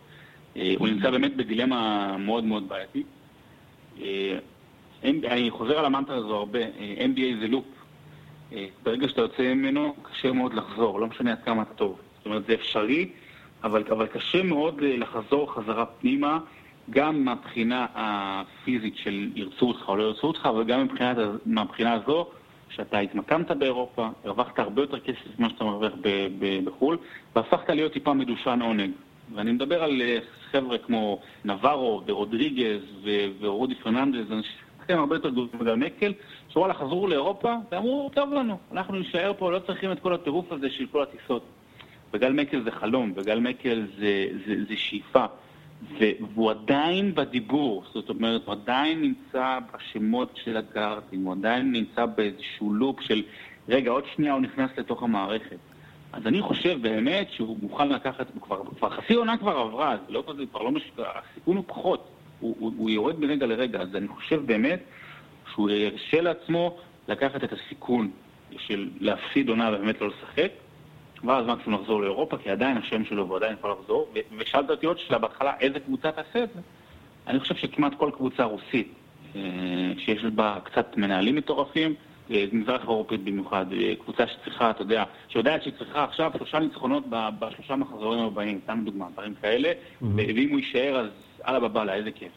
אה, 0.57 0.75
הוא 0.79 0.89
נמצא 0.89 1.11
באמת 1.11 1.37
בדילמה 1.37 2.17
מאוד 2.19 2.45
מאוד 2.45 2.69
בעייתית. 2.69 3.07
אה, 4.03 4.39
אני 5.05 5.51
חוזר 5.51 5.79
על 5.79 5.85
המנטרה 5.85 6.17
הזו 6.17 6.35
הרבה, 6.35 6.59
אה, 6.59 7.07
NBA 7.15 7.41
זה 7.41 7.49
לופ. 7.49 7.65
ברגע 8.83 9.09
שאתה 9.09 9.21
יוצא 9.21 9.43
ממנו, 9.55 9.95
קשה 10.03 10.33
מאוד 10.33 10.55
לחזור, 10.55 11.01
לא 11.01 11.07
משנה 11.07 11.33
עד 11.33 11.39
כמה 11.45 11.63
אתה 11.63 11.75
טוב. 11.75 11.99
זאת 12.17 12.27
אומרת, 12.27 12.47
זה 12.47 12.55
אפשרי, 12.55 13.09
אבל, 13.65 13.85
אבל 13.91 14.07
קשה 14.07 14.43
מאוד 14.43 14.83
אה, 14.83 14.97
לחזור 14.97 15.55
חזרה 15.55 15.87
פנימה, 15.87 16.39
גם 16.91 17.25
מהבחינה 17.25 17.87
הפיזית 17.95 18.97
של 18.97 19.31
ירצו 19.35 19.69
אותך 19.69 19.89
או 19.89 19.97
לא 19.97 20.03
ירצו 20.03 20.27
אותך, 20.27 20.49
אבל 20.51 20.65
גם 20.65 20.85
מבחינת, 20.85 21.17
מהבחינה 21.47 21.93
הזו 21.93 22.27
שאתה 22.71 22.99
התמקמת 22.99 23.51
באירופה, 23.51 24.09
הרווחת 24.25 24.59
הרבה 24.59 24.83
יותר 24.83 25.01
כסף 25.01 25.39
ממה 25.39 25.51
שאתה 25.51 25.65
מרוויח 25.65 25.93
בחו"ל, 26.65 26.99
והפכת 27.37 27.71
להיות 27.71 27.93
טיפה 27.93 28.15
מדושן 28.15 28.59
עונג. 28.63 28.91
ואני 29.35 29.53
מדבר 29.53 29.83
על 29.83 30.03
אה, 30.03 30.19
חבר'ה 30.51 30.79
כמו 30.79 31.21
נברו 31.45 32.03
ורודריגז 32.07 32.81
ורודי 33.41 33.75
פרננדז, 33.75 34.33
אנשים 34.33 34.53
הרבה 34.89 35.17
יותר 35.17 35.29
גדולים 35.31 35.51
בגלל 35.61 35.77
מקל, 35.77 36.13
שוואלה 36.49 36.75
חזרו 36.75 37.07
לאירופה 37.07 37.55
ואמרו, 37.73 38.11
טוב 38.15 38.33
לנו, 38.33 38.59
אנחנו 38.73 38.97
נשאר 38.97 39.33
פה, 39.39 39.53
לא 39.53 39.59
צריכים 39.59 39.93
את 39.93 40.01
כל 40.01 40.15
הטירוף 40.15 40.53
הזה 40.53 40.71
של 40.71 40.87
כל 40.93 41.03
הטיסות. 41.03 41.43
וגל 42.13 42.33
מקל 42.33 42.63
זה 42.65 42.71
חלום, 42.71 43.13
וגל 43.17 43.41
מקל 43.41 43.87
זה, 43.99 44.27
זה, 44.47 44.55
זה 44.69 44.77
שאיפה. 44.77 45.25
והוא 46.35 46.51
עדיין 46.51 47.15
בדיבור, 47.15 47.85
זאת 47.95 48.09
אומרת, 48.09 48.47
הוא 48.47 48.53
עדיין 48.53 49.03
נמצא 49.03 49.59
בשמות 49.75 50.39
של 50.45 50.57
הגארדים, 50.57 51.25
הוא 51.25 51.33
עדיין 51.33 51.73
נמצא 51.73 52.07
באיזשהו 52.07 52.75
לופ 52.75 53.01
של, 53.01 53.23
רגע, 53.69 53.91
עוד 53.91 54.05
שנייה 54.15 54.33
הוא 54.33 54.41
נכנס 54.41 54.71
לתוך 54.79 55.03
המערכת. 55.03 55.57
אז 56.13 56.27
אני 56.27 56.43
חושב 56.43 56.83
באמת 56.83 57.31
שהוא 57.31 57.57
מוכן 57.63 57.89
לקחת, 57.89 58.27
כבר, 58.43 58.63
כבר 58.79 58.91
חצי 58.91 59.15
עונה 59.15 59.37
כבר 59.37 59.57
עברה, 59.57 59.97
זה 60.07 60.13
לא 60.13 60.25
כזה, 60.29 60.43
כבר 60.51 60.63
לא 60.63 60.71
מש... 60.71 60.91
הסיכון 60.99 61.57
הוא 61.57 61.65
פחות, 61.67 62.09
הוא, 62.41 62.57
הוא, 62.59 62.73
הוא 62.77 62.91
יורד 62.91 63.21
מרגע 63.21 63.47
לרגע, 63.47 63.81
אז 63.81 63.97
אני 63.97 64.09
חושב 64.09 64.47
באמת 64.47 64.81
שהוא 65.53 65.71
ירשה 65.71 66.21
לעצמו 66.21 66.79
לקחת 67.09 67.45
את 67.45 67.53
הסיכון 67.53 68.11
של 68.59 68.91
להפסיד 69.01 69.49
עונה 69.49 69.71
ובאמת 69.73 70.01
לא 70.01 70.09
לשחק, 70.09 70.51
ואז 71.25 71.47
מקסימום 71.47 71.81
לחזור 71.81 72.01
לאירופה, 72.01 72.37
כי 72.37 72.51
עדיין 72.51 72.77
השם 72.77 73.05
שלו 73.05 73.27
והוא 73.27 73.37
עדיין 73.37 73.55
יכול 73.59 73.75
לחזור. 73.81 74.13
ושאלת 74.39 74.71
אותי 74.71 74.87
עוד 74.87 74.99
שאלה 74.99 75.19
בהתחלה, 75.19 75.53
איזה 75.61 75.81
קבוצה 75.81 76.13
תעשה 76.13 76.45
את 76.45 76.49
זה? 76.55 76.61
אני 77.27 77.41
חושב 77.41 77.55
שכמעט 77.55 77.93
כל 77.95 78.11
קבוצה 78.15 78.45
רוסית, 78.45 78.93
אה, 79.37 79.41
שיש 79.99 80.25
בה 80.25 80.59
קצת 80.65 80.97
מנהלים 80.97 81.37
מטורפים, 81.37 81.95
אה, 82.31 82.45
מזרח 82.53 82.83
אירופית 82.83 83.25
במיוחד, 83.25 83.67
אה, 83.73 83.95
קבוצה 84.03 84.27
שצריכה, 84.27 84.71
אתה 84.71 84.83
יודע, 84.83 85.05
שיודעת 85.29 85.63
שהיא 85.63 85.75
צריכה 85.79 86.05
עכשיו 86.05 86.31
שלושה 86.39 86.59
ניצחונות 86.59 87.05
בשלושה 87.39 87.77
מחזורים 87.77 88.25
הבאים, 88.25 88.61
סתם 88.65 88.81
דוגמה, 88.85 89.07
דברים 89.13 89.35
כאלה, 89.43 89.69
mm-hmm. 89.69 90.05
ואם 90.17 90.49
הוא 90.51 90.59
יישאר 90.59 90.97
אז 90.97 91.09
אללה 91.49 91.61
בבאללה, 91.61 91.95
איזה 91.95 92.11
כיף. 92.11 92.33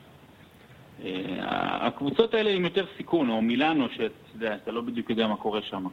הקבוצות 1.81 2.33
האלה 2.33 2.49
עם 2.49 2.63
יותר 2.63 2.85
סיכון, 2.97 3.29
או 3.29 3.41
מילאנו, 3.41 3.89
שאתה 3.89 4.13
יודע, 4.35 4.55
אתה 4.55 4.71
לא 4.71 4.81
בדיוק 4.81 5.09
יודע 5.09 5.27
מה 5.27 5.35
קורה 5.35 5.61
שם. 5.61 5.85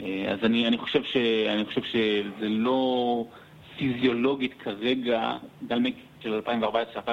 אה, 0.00 0.32
אז 0.32 0.38
אני, 0.44 0.68
אני, 0.68 0.78
חושב 0.78 1.02
ש, 1.02 1.16
אני 1.48 1.64
חושב 1.64 1.82
שזה 1.82 2.48
לא 2.48 3.24
פיזיולוגית 3.78 4.54
כרגע, 4.62 5.32
גל 5.68 5.78
מק 5.78 5.94
של 6.20 6.40
2014-2015 6.46 7.04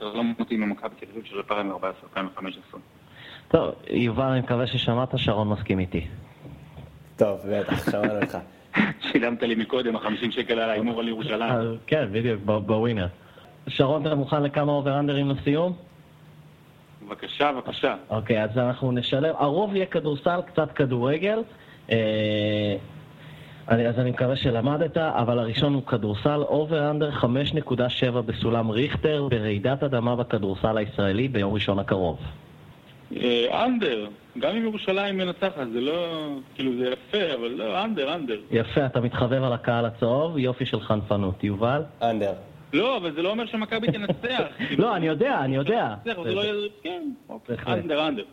לא 0.00 0.24
מתאים 0.38 0.60
למכבי 0.62 0.94
תל 1.00 1.06
אביב 1.12 1.24
של 1.24 1.40
2014-2015. 1.40 2.76
טוב, 3.48 3.74
יובל, 3.90 4.24
אני 4.24 4.40
מקווה 4.40 4.66
ששמעת, 4.66 5.08
שרון 5.16 5.48
מסכים 5.48 5.78
איתי. 5.78 6.06
טוב, 7.16 7.40
בטח, 7.50 7.90
שמענו 7.90 8.20
אותך. 8.22 8.38
שילמת 9.12 9.42
לי 9.42 9.54
מקודם, 9.54 9.96
ה-50 9.96 10.30
שקל 10.30 10.58
על 10.58 10.70
ההימור 10.70 11.00
על 11.00 11.08
ירושלים. 11.08 11.78
כן, 11.86 12.08
בדיוק, 12.12 12.40
בווינר. 12.44 13.06
שרון, 13.68 14.06
אתה 14.06 14.14
מוכן 14.14 14.42
לכמה 14.42 14.72
אובר-אנדרים 14.72 15.30
לסיום? 15.30 15.72
בבקשה, 17.02 17.52
בבקשה. 17.52 17.94
אוקיי, 18.10 18.44
אז 18.44 18.58
אנחנו 18.58 18.92
נשלם. 18.92 19.34
הרוב 19.38 19.74
יהיה 19.74 19.86
כדורסל, 19.86 20.40
קצת 20.46 20.72
כדורגל. 20.72 21.42
אה, 21.90 22.76
אז 23.68 23.98
אני 23.98 24.10
מקווה 24.10 24.36
שלמדת, 24.36 24.96
אבל 24.96 25.38
הראשון 25.38 25.74
הוא 25.74 25.82
כדורסל, 25.82 26.40
over-under 26.42 27.10
5.7 27.10 28.10
בסולם 28.10 28.70
ריכטר 28.70 29.28
ברעידת 29.30 29.82
אדמה 29.82 30.16
בכדורסל 30.16 30.78
הישראלי 30.78 31.28
ביום 31.28 31.54
ראשון 31.54 31.78
הקרוב. 31.78 32.18
אה, 33.16 33.64
under, 33.64 34.06
גם 34.38 34.56
אם 34.56 34.62
ירושלים 34.62 35.16
מנצחת, 35.16 35.66
זה 35.72 35.80
לא, 35.80 36.28
כאילו 36.54 36.72
זה 36.78 36.92
יפה, 36.92 37.34
אבל 37.34 37.48
לא, 37.48 37.84
under, 37.84 38.14
under. 38.14 38.38
יפה, 38.50 38.86
אתה 38.86 39.00
מתחבב 39.00 39.42
על 39.42 39.52
הקהל 39.52 39.84
הצהוב, 39.84 40.38
יופי 40.38 40.66
של 40.66 40.80
חנפנות. 40.80 41.44
יובל? 41.44 41.82
אנדר. 42.02 42.32
לא, 42.72 42.96
אבל 42.96 43.12
זה 43.12 43.22
לא 43.22 43.30
אומר 43.30 43.46
שמכבי 43.46 43.86
תנצח. 43.86 44.44
לא, 44.78 44.96
אני 44.96 45.06
יודע, 45.06 45.40
אני 45.40 45.56
יודע. 45.56 45.94
לא 46.06 46.14
כן, 46.82 47.02
אוקיי, 47.28 47.56
under, 47.66 48.08
under. 48.08 48.24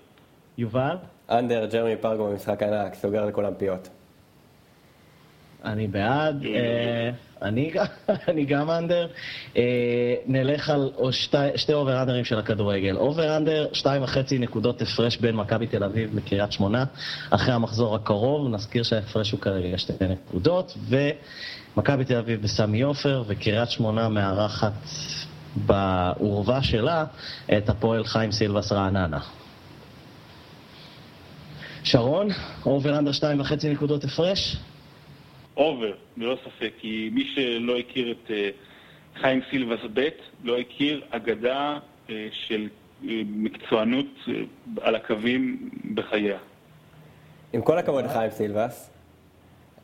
יובל? 0.58 0.96
under, 1.30 1.66
ג'רמי 1.66 1.96
פרגו 1.96 2.26
במשחק 2.26 2.64
ענק, 2.64 2.94
סוגר 2.94 3.26
לכולם 3.26 3.54
פיות. 3.58 3.90
אני 5.66 5.88
בעד, 5.88 6.44
אה, 6.46 7.10
אני 8.28 8.46
גם 8.46 8.72
under. 8.72 9.08
אה, 9.58 10.16
נלך 10.26 10.70
על 10.70 10.92
שתי 11.56 11.74
אובר 11.74 12.02
אנדרים 12.02 12.26
של 12.26 12.40
הכדורגל. 12.40 12.98
over 12.98 13.38
under, 13.38 13.68
שתיים 13.74 14.04
וחצי 14.04 14.40
נקודות 14.40 14.82
הפרש 14.82 15.18
בין 15.18 15.36
מכבי 15.36 15.68
תל 15.68 15.84
אביב 15.84 16.16
לקריית 16.16 16.52
שמונה. 16.52 16.84
אחרי 17.30 17.54
המחזור 17.54 17.96
הקרוב, 17.96 18.50
נזכיר 18.50 18.84
שההפרש 18.84 19.32
הוא 19.32 19.40
כרגע 19.40 19.78
שתי 19.78 19.94
נקודות. 20.10 20.78
ומכבי 20.90 22.06
תל 22.06 22.18
אביב 22.18 22.42
בסמי 22.42 22.82
עופר, 22.82 23.24
וקריית 23.28 23.70
שמונה 23.70 24.10
מארחת 24.10 24.74
באורווה 25.56 26.64
שלה 26.64 27.06
את 27.58 27.70
הפועל 27.70 28.06
חיים 28.06 28.32
סילבס 28.32 28.72
רעננה. 28.72 29.20
שרון, 31.86 32.28
over 32.66 32.98
under 33.00 33.12
שתיים 33.12 33.40
וחצי 33.40 33.70
נקודות 33.70 34.04
הפרש? 34.04 34.58
over, 35.58 35.94
ללא 36.18 36.38
ספק, 36.46 36.72
כי 36.80 37.10
מי 37.14 37.24
שלא 37.36 37.78
הכיר 37.78 38.12
את 38.12 38.32
אה, 38.32 38.50
חיים 39.22 39.42
סילבס 39.50 39.80
ב' 39.94 40.10
לא 40.44 40.58
הכיר 40.58 41.02
אגדה 41.10 41.78
אה, 42.10 42.28
של 42.32 42.68
אה, 43.08 43.22
מקצוענות 43.26 44.06
על 44.82 44.96
הקווים 44.96 45.70
בחייה. 45.94 46.38
עם 47.54 47.62
כל 47.62 47.78
הכבוד 47.78 48.06
לחיים 48.06 48.32
סילבס, 48.32 48.90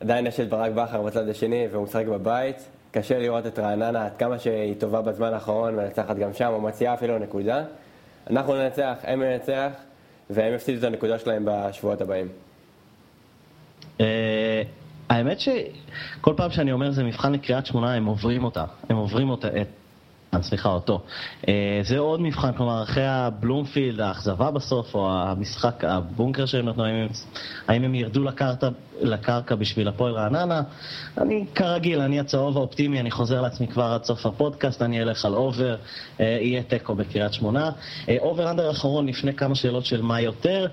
עדיין 0.00 0.26
יש 0.26 0.40
את 0.40 0.48
ברק 0.48 0.72
בכר 0.72 1.02
בצד 1.02 1.28
השני 1.28 1.66
והוא 1.70 1.84
משחק 1.84 2.06
בבית. 2.06 2.56
קשה 2.90 3.18
לראות 3.18 3.46
את 3.46 3.58
רעננה 3.58 4.04
עד 4.04 4.16
כמה 4.18 4.38
שהיא 4.38 4.74
טובה 4.78 5.02
בזמן 5.02 5.32
האחרון 5.32 5.76
מנצחת 5.76 6.16
גם 6.16 6.32
שם, 6.32 6.50
או 6.52 6.60
מציעה 6.60 6.94
אפילו 6.94 7.18
נקודה. 7.18 7.64
אנחנו 8.30 8.54
ננצח, 8.54 8.94
הם 9.02 9.22
ננצח, 9.22 9.72
והם 10.30 10.54
יפסידו 10.54 10.78
את 10.78 10.84
הנקודה 10.84 11.18
שלהם 11.18 11.44
בשבועות 11.46 12.00
הבאים. 12.00 12.28
האמת 15.08 15.40
שכל 15.40 16.34
פעם 16.36 16.50
שאני 16.50 16.72
אומר 16.72 16.90
זה 16.90 17.04
מבחן 17.04 17.32
לקריאת 17.32 17.66
שמונה, 17.66 17.94
הם 17.94 18.06
עוברים 18.06 18.44
אותה. 18.44 18.64
הם 18.88 18.96
עוברים 18.96 19.30
אותה, 19.30 19.48
את... 19.48 19.68
אה, 20.34 20.42
סליחה, 20.42 20.68
אותו. 20.68 21.00
אה, 21.48 21.80
זה 21.82 21.98
עוד 21.98 22.20
מבחן, 22.20 22.52
כלומר, 22.52 22.82
אחרי 22.82 23.06
הבלומפילד, 23.06 24.00
האכזבה 24.00 24.50
בסוף, 24.50 24.94
או 24.94 25.10
המשחק, 25.10 25.84
הבונקר 25.84 26.46
שהם 26.46 26.68
נתנו, 26.68 26.84
האם 27.68 27.84
הם, 27.84 27.94
ירדו 27.94 28.24
לקרקע, 28.24 28.68
לקרקע 29.00 29.54
בשביל 29.54 29.88
הפועל 29.88 30.12
רעננה? 30.14 30.62
אני, 31.18 31.46
כרגיל, 31.54 32.00
אני 32.00 32.20
הצהוב 32.20 32.56
האופטימי, 32.56 33.00
אני 33.00 33.10
חוזר 33.10 33.40
לעצמי 33.40 33.66
כבר 33.66 33.84
עד 33.84 34.04
סוף 34.04 34.26
הפודקאסט, 34.26 34.82
אני 34.82 35.02
אלך 35.02 35.24
על 35.24 35.34
over, 35.34 35.76
אה, 36.20 36.38
יהיה 36.40 36.62
תיקו 36.62 36.94
בקריית 36.94 37.32
שמונה. 37.32 37.70
over 38.18 38.50
under 38.50 38.70
אחרון, 38.70 39.06
לפני 39.06 39.34
כמה 39.34 39.54
שאלות 39.54 39.84
של 39.84 40.02
מה 40.02 40.20
יותר. 40.20 40.66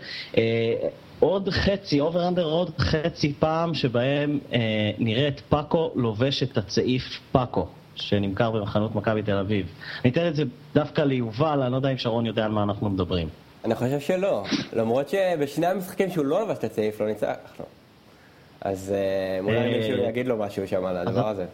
עוד 1.20 1.50
חצי, 1.50 2.00
over 2.00 2.28
under 2.28 2.46
עוד 2.46 2.72
חצי 2.80 3.34
פעם 3.40 3.74
שבהם 3.74 4.40
אה, 4.54 4.92
נראית 4.98 5.42
פאקו 5.50 5.92
לובש 5.96 6.44
את 6.44 6.58
הצעיף 6.58 7.04
פאקו, 7.32 7.68
שנמכר 8.02 8.52
במחנות 8.52 8.96
מכבי 8.96 9.22
תל 9.22 9.38
אביב. 9.38 9.66
אני 10.04 10.12
אתן 10.12 10.28
את 10.28 10.36
זה 10.36 10.44
דווקא 10.74 11.02
ליובל, 11.02 11.62
אני 11.62 11.72
לא 11.72 11.76
יודע 11.76 11.90
אם 11.90 11.98
שרון 11.98 12.26
יודע 12.26 12.46
על 12.46 12.52
מה 12.52 12.64
אנחנו 12.64 12.90
מדברים. 12.90 13.28
אני 13.66 13.76
חושב 13.76 14.00
שלא, 14.00 14.44
למרות 14.74 15.10
שבשני 15.10 15.68
המשחקים 15.68 16.12
שהוא 16.12 16.26
לא 16.26 16.42
לבש 16.44 16.58
את 16.58 16.64
הצעיף 16.64 17.02
לא 17.02 17.08
ניצח 17.08 17.36
לו. 17.60 17.66
אז 18.62 18.94
אה, 18.96 19.40
אולי 19.40 19.58
אה, 19.58 19.78
מישהו 19.78 20.04
יגיד 20.10 20.28
לו 20.28 20.38
משהו 20.38 20.68
שם 20.68 20.86
על 20.86 20.98
הדבר 20.98 21.28
הזה. 21.28 21.46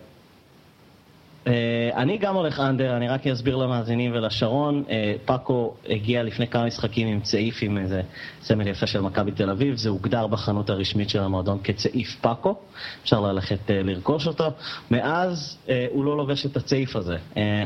אה, 1.48 1.90
אני 1.96 2.18
גם 2.18 2.36
הולך 2.36 2.60
אנדר, 2.60 2.98
אני 2.98 3.08
רק 3.08 3.28
אסביר 3.28 3.56
למאזינים 3.56 4.12
ולשרון. 4.14 4.84
אה, 4.90 5.14
פאקו 5.26 5.74
הגיע 5.90 6.24
לפני 6.24 6.48
כמה 6.48 6.66
משחקים 6.66 7.08
עם 7.08 7.20
צעיף 7.20 7.56
עם 7.62 7.78
איזה 7.78 8.02
סמל 8.42 8.68
יפה 8.68 8.88
של 8.88 9.02
מכבי 9.02 9.32
תל 9.32 9.50
אביב, 9.50 9.76
זה 9.76 9.90
הוגדר 9.90 10.28
בחנות 10.28 10.70
הרשמית 10.70 11.10
של 11.10 11.20
המועדון 11.20 11.60
כצעיף 11.64 12.16
פאקו, 12.22 12.56
אפשר 13.04 13.22
ללכת 13.22 13.72
אה, 13.72 13.82
לרכוש 13.84 14.28
אותו. 14.28 14.52
מאז 14.92 15.58
הוא 15.92 16.06
לא 16.06 16.18
לובש 16.18 16.46
את 16.46 16.58
הצעיף 16.58 16.96
הזה. 16.96 17.18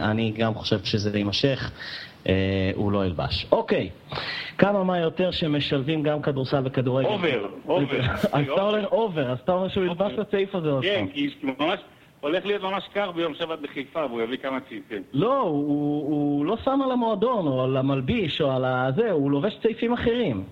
אני 0.02 0.34
גם 0.38 0.54
חושב 0.54 0.80
שזה 0.84 1.18
יימשך. 1.18 1.72
הוא 2.76 2.92
לא 2.92 3.06
ילבש. 3.06 3.46
אוקיי, 3.52 3.90
כמה 4.58 4.84
מה 4.84 5.00
יותר 5.00 5.32
שמשלבים 5.32 6.04
גם 6.04 6.22
כדורסל 6.22 6.62
וכדורגל. 6.66 7.08
אובר, 7.08 7.48
אובר. 7.68 8.02
אז 8.34 8.46
אתה 8.54 8.62
אומר 8.62 8.88
אובר, 8.88 9.32
אז 9.32 9.38
אתה 9.44 9.52
אומר 9.52 9.68
שהוא 9.68 9.86
ילבש 9.86 10.14
את 10.14 10.20
הצעיף 10.20 10.56
הזה 10.56 10.70
עוד 10.70 10.84
פעם. 10.84 11.08
כן, 11.08 11.14
כי 11.14 11.30
ממש... 11.44 11.80
הולך 12.22 12.46
להיות 12.46 12.64
ממש 12.64 12.88
קר 12.94 13.12
ביום 13.12 13.34
שבת 13.34 13.60
בחיפה, 13.60 14.06
והוא 14.06 14.22
יביא 14.22 14.38
כמה 14.38 14.60
צעיפים. 14.60 15.04
לא, 15.14 15.40
הוא, 15.40 16.08
הוא 16.08 16.46
לא 16.46 16.58
שם 16.58 16.80
על 16.84 16.92
המועדון, 16.92 17.48
או 17.48 17.64
על 17.64 17.78
המלביש, 17.78 18.42
או 18.42 18.52
על 18.52 18.66
הזה, 18.66 19.12
הוא 19.12 19.32
לובש 19.32 19.58
צעיפים 19.62 19.94
אחרים. 19.94 20.44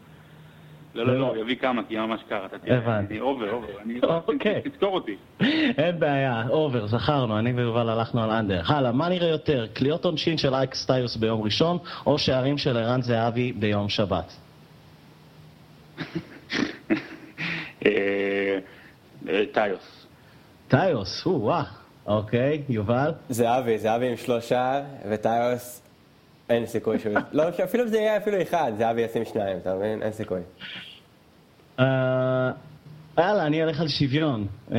לא, 0.95 1.05
לא, 1.05 1.19
לא, 1.19 1.27
הוא 1.27 1.37
יביא 1.37 1.55
כמה, 1.55 1.81
כי 1.87 1.97
ממש 1.97 2.21
קר, 2.29 2.45
אתה 2.45 2.59
תראה. 2.59 2.77
הבנתי. 2.77 3.19
over, 3.19 3.51
over, 3.51 3.67
אני... 3.85 3.99
אוקיי. 4.27 4.61
תזכור 4.61 4.95
אותי. 4.95 5.15
אין 5.77 5.99
בעיה, 5.99 6.43
over, 6.49 6.87
זכרנו, 6.87 7.39
אני 7.39 7.53
ויובל 7.53 7.89
הלכנו 7.89 8.23
על 8.23 8.29
under. 8.29 8.61
הלאה, 8.67 8.91
מה 8.91 9.09
נראה 9.09 9.27
יותר, 9.27 9.67
קליעות 9.73 10.05
עונשין 10.05 10.37
של 10.37 10.53
אלכס 10.53 10.73
טיוס 10.73 11.15
ביום 11.15 11.41
ראשון, 11.41 11.77
או 12.05 12.19
שערים 12.19 12.57
של 12.57 12.77
ערן 12.77 13.01
זהבי 13.01 13.51
ביום 13.51 13.89
שבת? 13.89 14.33
אה, 17.85 18.59
אה, 19.29 19.43
טיוס. 19.53 20.06
טיוס, 20.67 21.25
או 21.25 21.41
וואו, 21.41 21.63
אוקיי, 22.05 22.61
יובל? 22.69 23.11
זהבי, 23.29 23.77
זהבי 23.77 24.09
עם 24.09 24.17
שלושה, 24.17 24.81
וטיוס, 25.09 25.81
אין 26.49 26.65
סיכוי 26.65 26.99
שהוא... 26.99 27.13
לא, 27.31 27.43
אפילו 27.63 27.83
אם 27.83 27.89
זה 27.89 27.97
יהיה 27.97 28.17
אפילו 28.17 28.41
אחד, 28.41 28.71
זהבי 28.77 29.01
ישים 29.01 29.25
שניים, 29.25 29.57
אתה 29.57 29.75
מבין? 29.75 30.01
אין 30.01 30.11
סיכוי. 30.11 30.39
אה, 31.79 32.51
יאללה, 33.17 33.45
אני 33.45 33.63
אלך 33.63 33.81
על 33.81 33.87
שוויון. 33.87 34.47
אה, 34.71 34.77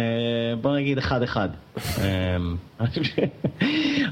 בוא 0.61 0.77
נגיד 0.77 0.99
אחד-אחד. 0.99 1.49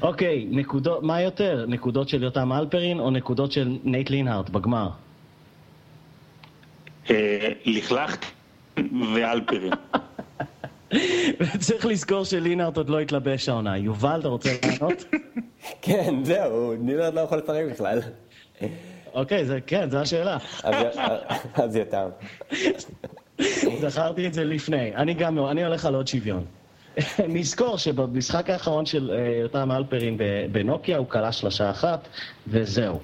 אוקיי, 0.03 0.47
נקודות, 0.51 1.03
מה 1.03 1.21
יותר? 1.21 1.65
נקודות 1.69 2.09
של 2.09 2.23
יותם 2.23 2.53
אלפרין 2.53 3.01
או 3.01 3.11
נקודות 3.11 3.53
של 3.53 3.79
נייט 3.85 4.11
לינהארט 4.11 4.51
בגמר? 4.51 4.89
אה, 7.11 7.49
לכלכת 7.65 8.25
ואלפרין. 9.15 9.73
וצריך 11.41 11.87
לזכור 11.87 12.25
שלינארט 12.25 12.77
עוד 12.77 12.89
לא 12.89 13.01
התלבש 13.01 13.49
העונה. 13.49 13.77
יובל, 13.77 14.21
אתה 14.21 14.29
רוצה 14.29 14.51
לענות? 14.65 15.05
כן, 15.83 16.25
זהו, 16.25 16.73
לינארט 16.73 17.15
לא 17.15 17.21
יכול 17.21 17.39
לפרק 17.39 17.71
בכלל. 17.71 18.01
אוקיי, 19.15 19.45
זה, 19.45 19.59
כן, 19.67 19.91
זו 19.91 19.99
השאלה. 19.99 20.39
אז 21.55 21.77
יתם. 21.77 22.09
זכרתי 23.81 24.27
את 24.27 24.35
זה 24.35 24.45
לפני. 24.45 24.97
אני 24.97 25.15
גם, 25.15 25.47
אני 25.47 25.65
הולך 25.65 25.85
על 25.85 25.95
עוד 25.95 26.07
שוויון. 26.07 26.45
נזכור 27.29 27.79
שבמשחק 27.79 28.51
האחרון 28.51 28.87
של 28.87 29.11
יותם 29.43 29.71
אה, 29.71 29.77
אלפרין 29.77 30.19
בנוקיה 30.53 30.99
הוא 30.99 31.07
כלה 31.09 31.33
שלושה 31.33 31.71
אחת, 31.71 32.09
וזהו. 32.49 33.01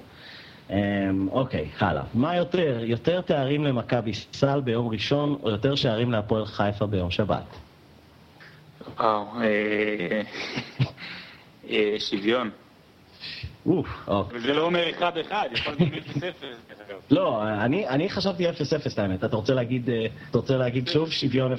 אמ, 0.69 1.27
אוקיי, 1.31 1.69
הלאה. 1.79 2.03
מה 2.13 2.35
יותר? 2.35 2.79
יותר 2.81 3.21
תארים 3.21 3.63
למכבי 3.63 4.11
סל 4.13 4.61
ביום 4.61 4.87
ראשון, 4.87 5.37
או 5.43 5.49
יותר 5.49 5.75
שערים 5.75 6.11
להפועל 6.11 6.45
חיפה 6.45 6.85
ביום 6.85 7.11
שבת? 7.11 7.43
וואו, 8.99 9.25
אה, 9.41 10.21
אה, 11.69 11.95
שוויון. 11.99 12.49
אוף, 13.65 13.87
אוקיי. 14.07 14.37
וזה 14.39 14.53
לא 14.53 14.61
אומר 14.61 14.83
1-1, 14.99 15.01
יכול 15.51 15.73
להיות 15.79 16.05
0-0. 16.17 16.21
לא, 17.11 17.43
אני 17.65 18.09
חשבתי 18.09 18.49
0-0 18.49 18.53
האמת. 18.97 19.23
אתה 19.23 19.35
רוצה 19.35 19.53
להגיד, 19.53 19.89
אה, 19.89 20.05
אתה 20.29 20.37
רוצה 20.37 20.57
להגיד 20.57 20.87
שוב 20.87 21.11
שוויון 21.11 21.53
0-0? 21.53 21.57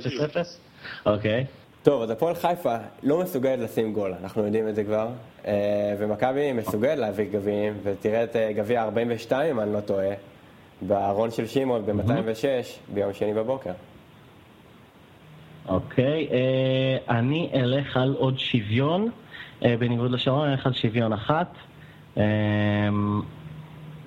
אוקיי. 1.07 1.45
טוב, 1.83 2.03
אז 2.03 2.11
הפועל 2.11 2.35
חיפה 2.35 2.77
לא 3.03 3.23
מסוגלת 3.23 3.59
לשים 3.59 3.93
גול, 3.93 4.15
אנחנו 4.23 4.45
יודעים 4.45 4.69
את 4.69 4.75
זה 4.75 4.85
כבר. 4.85 5.09
אה, 5.47 5.95
ומכבי 5.99 6.53
מסוגלת 6.53 6.99
להביא 6.99 7.25
גביעים, 7.33 7.75
ותראה 7.83 8.25
את 8.25 8.37
אה, 8.37 8.53
גביע 8.53 8.83
42, 8.83 9.51
אם 9.51 9.61
אני 9.61 9.73
לא 9.73 9.81
טועה, 9.81 10.15
בארון 10.83 11.31
של 11.31 11.47
שמעון 11.47 11.87
ב-206, 11.87 12.93
ביום 12.95 13.13
שני 13.13 13.35
בבוקר. 13.35 13.73
אוקיי, 15.69 16.29
אה, 16.33 17.19
אני 17.19 17.51
אלך 17.55 17.97
על 17.97 18.15
עוד 18.19 18.39
שוויון, 18.39 19.11
אה, 19.65 19.77
בניגוד 19.79 20.11
לשרון, 20.11 20.45
אני 20.45 20.53
אלך 20.53 20.67
על 20.67 20.73
שוויון 20.73 21.13
אחת. 21.13 21.55
אה, 22.19 22.23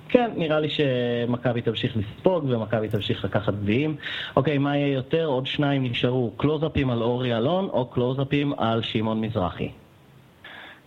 כן, 0.08 0.30
נראה 0.36 0.60
לי 0.60 0.68
שמכבי 0.70 1.62
תמשיך 1.62 1.96
לספוג 1.96 2.44
ומכבי 2.48 2.88
תמשיך 2.88 3.24
לקחת 3.24 3.54
גביעים. 3.54 3.96
אוקיי, 4.36 4.58
מה 4.58 4.76
יהיה 4.76 4.94
יותר? 4.94 5.24
עוד 5.26 5.46
שניים 5.46 5.84
נשארו, 5.84 6.32
קלוזאפים 6.36 6.90
על 6.90 7.02
אורי 7.02 7.36
אלון 7.36 7.68
או 7.72 7.86
קלוזאפים 7.86 8.52
על 8.56 8.82
שמעון 8.82 9.20
מזרחי. 9.20 9.68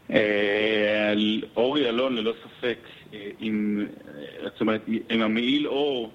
על 0.10 1.42
אורי 1.56 1.90
אלון 1.90 2.16
ללא 2.16 2.34
ספק, 2.44 2.78
עם, 3.40 3.86
זאת 4.44 4.62
אומרת, 4.62 4.82
עם 5.10 5.22
המעיל 5.22 5.68
אור 5.68 6.12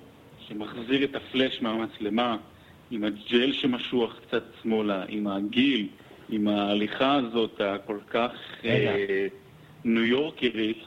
שמחזיר 0.49 1.05
את 1.05 1.15
הפלאש 1.15 1.63
מהמצלמה, 1.63 2.37
עם 2.91 3.05
הג'ל 3.05 3.53
שמשוח 3.53 4.19
קצת 4.27 4.43
שמאלה, 4.63 5.05
עם 5.09 5.27
הגיל, 5.27 5.87
עם 6.29 6.49
ההליכה 6.49 7.15
הזאת 7.15 7.61
הכל 7.65 7.99
כך 8.11 8.31
רגע. 8.65 8.91
אה, 8.91 9.27
ניו 9.85 10.05
יורקרית, 10.05 10.79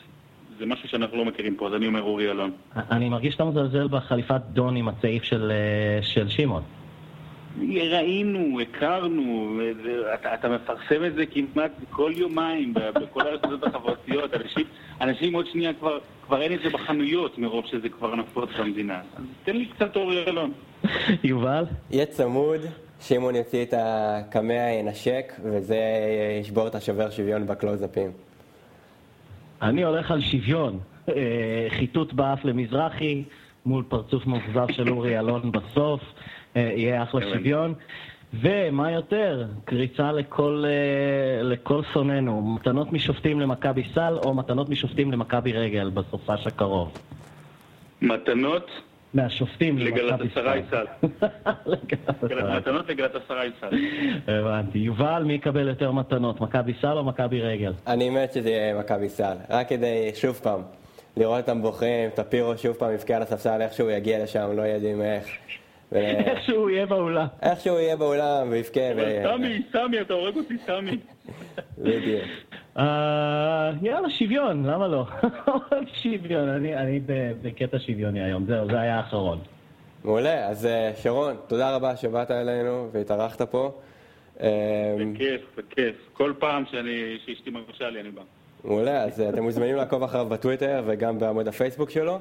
זה 0.59 0.65
משהו 0.65 0.89
שאנחנו 0.89 1.17
לא 1.17 1.25
מכירים 1.25 1.55
פה, 1.55 1.67
אז 1.67 1.73
אני 1.73 1.87
אומר 1.87 2.01
אורי 2.01 2.31
אלון. 2.31 2.51
אני 2.75 3.09
מרגיש 3.09 3.33
שאתה 3.33 3.45
מזלזל 3.45 3.87
בחליפת 3.87 4.41
דון 4.53 4.75
עם 4.75 4.87
הצעיף 4.87 5.23
של, 5.23 5.51
אה, 5.51 6.03
של 6.03 6.29
שמעון. 6.29 6.63
ראינו, 7.67 8.59
הכרנו, 8.59 9.59
אתה, 10.13 10.33
אתה 10.33 10.49
מפרסם 10.49 11.05
את 11.05 11.15
זה 11.15 11.25
כמעט 11.25 11.71
כל 11.89 12.11
יומיים 12.15 12.73
בכל 12.73 13.27
הרשתות 13.27 13.63
החברתיות. 13.63 14.33
אנשים, 14.33 14.65
אנשים 15.01 15.33
עוד 15.33 15.45
שנייה 15.47 15.73
כבר, 15.73 15.97
כבר 16.25 16.41
אין 16.41 16.53
את 16.53 16.59
זה 16.63 16.69
בחנויות 16.69 17.37
מרוב 17.37 17.65
שזה 17.65 17.89
כבר 17.89 18.15
נפוץ 18.15 18.49
במדינה. 18.59 18.99
אז 19.17 19.23
תן 19.43 19.57
לי 19.57 19.65
קצת 19.65 19.95
אורי 19.95 20.25
אלון. 20.27 20.51
יובל? 21.23 21.65
יהיה 21.91 22.05
צמוד, 22.05 22.61
שמעון 23.01 23.35
יוציא 23.35 23.63
את 23.63 23.73
הקמע, 23.77 24.71
ינשק, 24.79 25.33
וזה 25.43 25.79
ישבור 26.41 26.67
את 26.67 26.75
השובר 26.75 27.09
שוויון 27.09 27.47
בקלוזאפים. 27.47 28.11
אני 29.61 29.83
הולך 29.83 30.11
על 30.11 30.21
שוויון. 30.21 30.79
אה, 31.09 31.67
חיטוט 31.69 32.13
באף 32.13 32.45
למזרחי, 32.45 33.23
מול 33.65 33.83
פרצוף 33.87 34.25
מאוכזב 34.25 34.71
של 34.71 34.89
אורי 34.89 35.19
אלון 35.19 35.51
בסוף. 35.51 36.01
אה, 36.55 36.71
יהיה 36.75 37.03
אחלה 37.03 37.21
כן. 37.21 37.33
שוויון. 37.33 37.73
ומה 38.33 38.91
יותר? 38.91 39.45
קריצה 39.65 40.11
לכל, 40.11 40.63
אה, 40.67 41.43
לכל 41.43 41.81
שונאינו. 41.93 42.55
מתנות 42.55 42.93
משופטים 42.93 43.39
למכבי 43.39 43.83
סל 43.93 44.17
או 44.23 44.33
מתנות 44.33 44.69
משופטים 44.69 45.11
למכבי 45.11 45.51
רגל 45.51 45.89
בסופש 45.89 46.47
הקרוב. 46.47 46.91
מתנות, 48.01 48.71
מהשופטים 49.13 49.77
למכבי 49.77 50.01
לגלאטסראי 50.01 50.61
סל. 50.69 50.85
מתנות 52.57 52.89
לגלאטסראי 52.89 53.49
סל. 53.61 53.67
הבנתי. 54.27 54.77
יובל, 54.79 55.23
מי 55.25 55.33
יקבל 55.33 55.67
יותר 55.67 55.91
מתנות? 55.91 56.41
מכבי 56.41 56.73
סל 56.81 56.97
או 56.97 57.03
מכבי 57.03 57.41
רגל? 57.41 57.73
אני 57.87 58.09
מת 58.09 58.33
שזה 58.33 58.49
יהיה 58.49 58.79
מכבי 58.79 59.09
סל, 59.09 59.35
רק 59.49 59.69
כדי, 59.69 60.11
שוב 60.15 60.39
פעם, 60.43 60.61
לראות 61.17 61.39
אותם 61.49 61.61
בוחרים, 61.61 62.09
טפירו 62.09 62.57
שוב 62.57 62.75
פעם 62.75 62.93
יבכה 62.93 63.15
על 63.15 63.21
הספסל, 63.21 63.61
איכשהו 63.61 63.89
יגיע 63.89 64.23
לשם, 64.23 64.49
לא 64.55 64.61
יודעים 64.61 65.01
איך. 65.01 65.25
ו- 65.91 65.95
איכשהו 66.29 66.69
יהיה 66.69 66.85
באולם. 66.85 67.25
איכשהו 67.41 67.79
יהיה 67.79 67.95
באולם 67.95 68.47
ויבכה. 68.51 68.79
ו- 68.97 69.23
סמי, 69.23 69.61
סמי, 69.71 70.01
אתה 70.01 70.13
הורג 70.13 70.35
אותי, 70.35 70.57
סמי. 70.65 70.97
בדיוק. 71.77 72.23
אה, 72.79 73.71
יאללה, 73.81 74.09
שוויון, 74.09 74.65
למה 74.65 74.87
לא? 74.87 75.05
שוויון, 76.01 76.49
אני, 76.49 76.75
אני 76.77 76.99
ב- 77.05 77.31
בקטע 77.41 77.79
שוויוני 77.79 78.23
היום, 78.23 78.45
זהו, 78.45 78.65
זה 78.71 78.79
היה 78.79 78.95
האחרון. 78.97 79.39
מעולה, 80.03 80.47
אז 80.47 80.65
אה, 80.65 80.91
שרון, 80.95 81.35
תודה 81.47 81.75
רבה 81.75 81.95
שבאת 81.95 82.31
אלינו 82.31 82.89
והתארחת 82.91 83.41
פה. 83.41 83.71
אה, 84.41 84.47
בכיף, 85.13 85.41
בכיף. 85.57 85.95
כל 86.13 86.33
פעם 86.39 86.63
שאני, 86.71 87.17
שאשתי 87.25 87.49
מרשה 87.49 87.89
לי, 87.89 88.01
אני 88.01 88.09
בא. 88.11 88.21
מעולה, 88.63 89.03
אז 89.03 89.21
אה, 89.21 89.29
אתם 89.29 89.43
מוזמנים 89.43 89.75
לעקוב 89.75 90.03
אחריו 90.03 90.25
בטוויטר 90.29 90.83
וגם 90.85 91.19
בעמוד 91.19 91.47
הפייסבוק 91.47 91.89
שלו. 91.89 92.19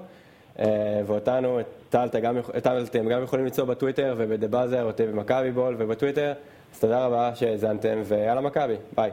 ואותנו, 1.07 1.61
את 1.61 1.67
טל 1.91 2.05
אתם 2.07 2.21
גם 2.21 2.37
יכ- 2.39 2.51
טל, 2.51 2.83
אתם 2.85 3.09
גם 3.09 3.23
יכולים 3.23 3.45
למצוא 3.45 3.65
בטוויטר 3.65 4.15
וב"דה 4.19 4.49
באזר", 4.49 4.85
אותי 4.85 5.07
במכבי 5.07 5.51
בול 5.51 5.75
ובטוויטר. 5.79 6.33
אז 6.75 6.81
תודה 6.81 7.07
רבה 7.07 7.35
שהאזנתם, 7.35 7.99
ויאללה 8.05 8.41
מכבי, 8.41 8.75
ביי. 8.97 9.11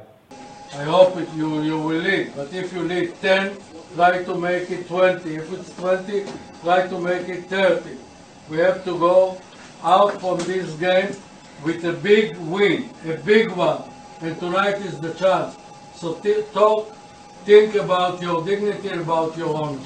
I 0.75 0.83
hope 0.83 1.15
it, 1.15 1.29
you, 1.35 1.61
you 1.61 1.79
will 1.79 2.01
lead, 2.01 2.33
but 2.35 2.51
if 2.53 2.73
you 2.73 2.81
lead 2.81 3.13
10, 3.21 3.55
try 3.95 4.21
to 4.23 4.35
make 4.35 4.69
it 4.69 4.85
20. 4.89 5.33
If 5.33 5.53
it's 5.53 5.73
20, 5.77 6.25
try 6.61 6.85
to 6.87 6.99
make 6.99 7.29
it 7.29 7.45
30. 7.45 7.97
We 8.49 8.57
have 8.57 8.83
to 8.83 8.99
go 8.99 9.41
out 9.81 10.19
from 10.19 10.37
this 10.39 10.73
game 10.73 11.15
with 11.63 11.85
a 11.85 11.93
big 11.93 12.35
win, 12.39 12.89
a 13.05 13.13
big 13.13 13.51
one, 13.51 13.83
and 14.19 14.37
tonight 14.37 14.75
is 14.81 14.99
the 14.99 15.13
chance. 15.13 15.55
So 15.95 16.15
talk, 16.51 16.93
think 17.45 17.75
about 17.75 18.21
your 18.21 18.43
dignity 18.43 18.89
about 18.89 19.37
your 19.37 19.55
honor. 19.55 19.79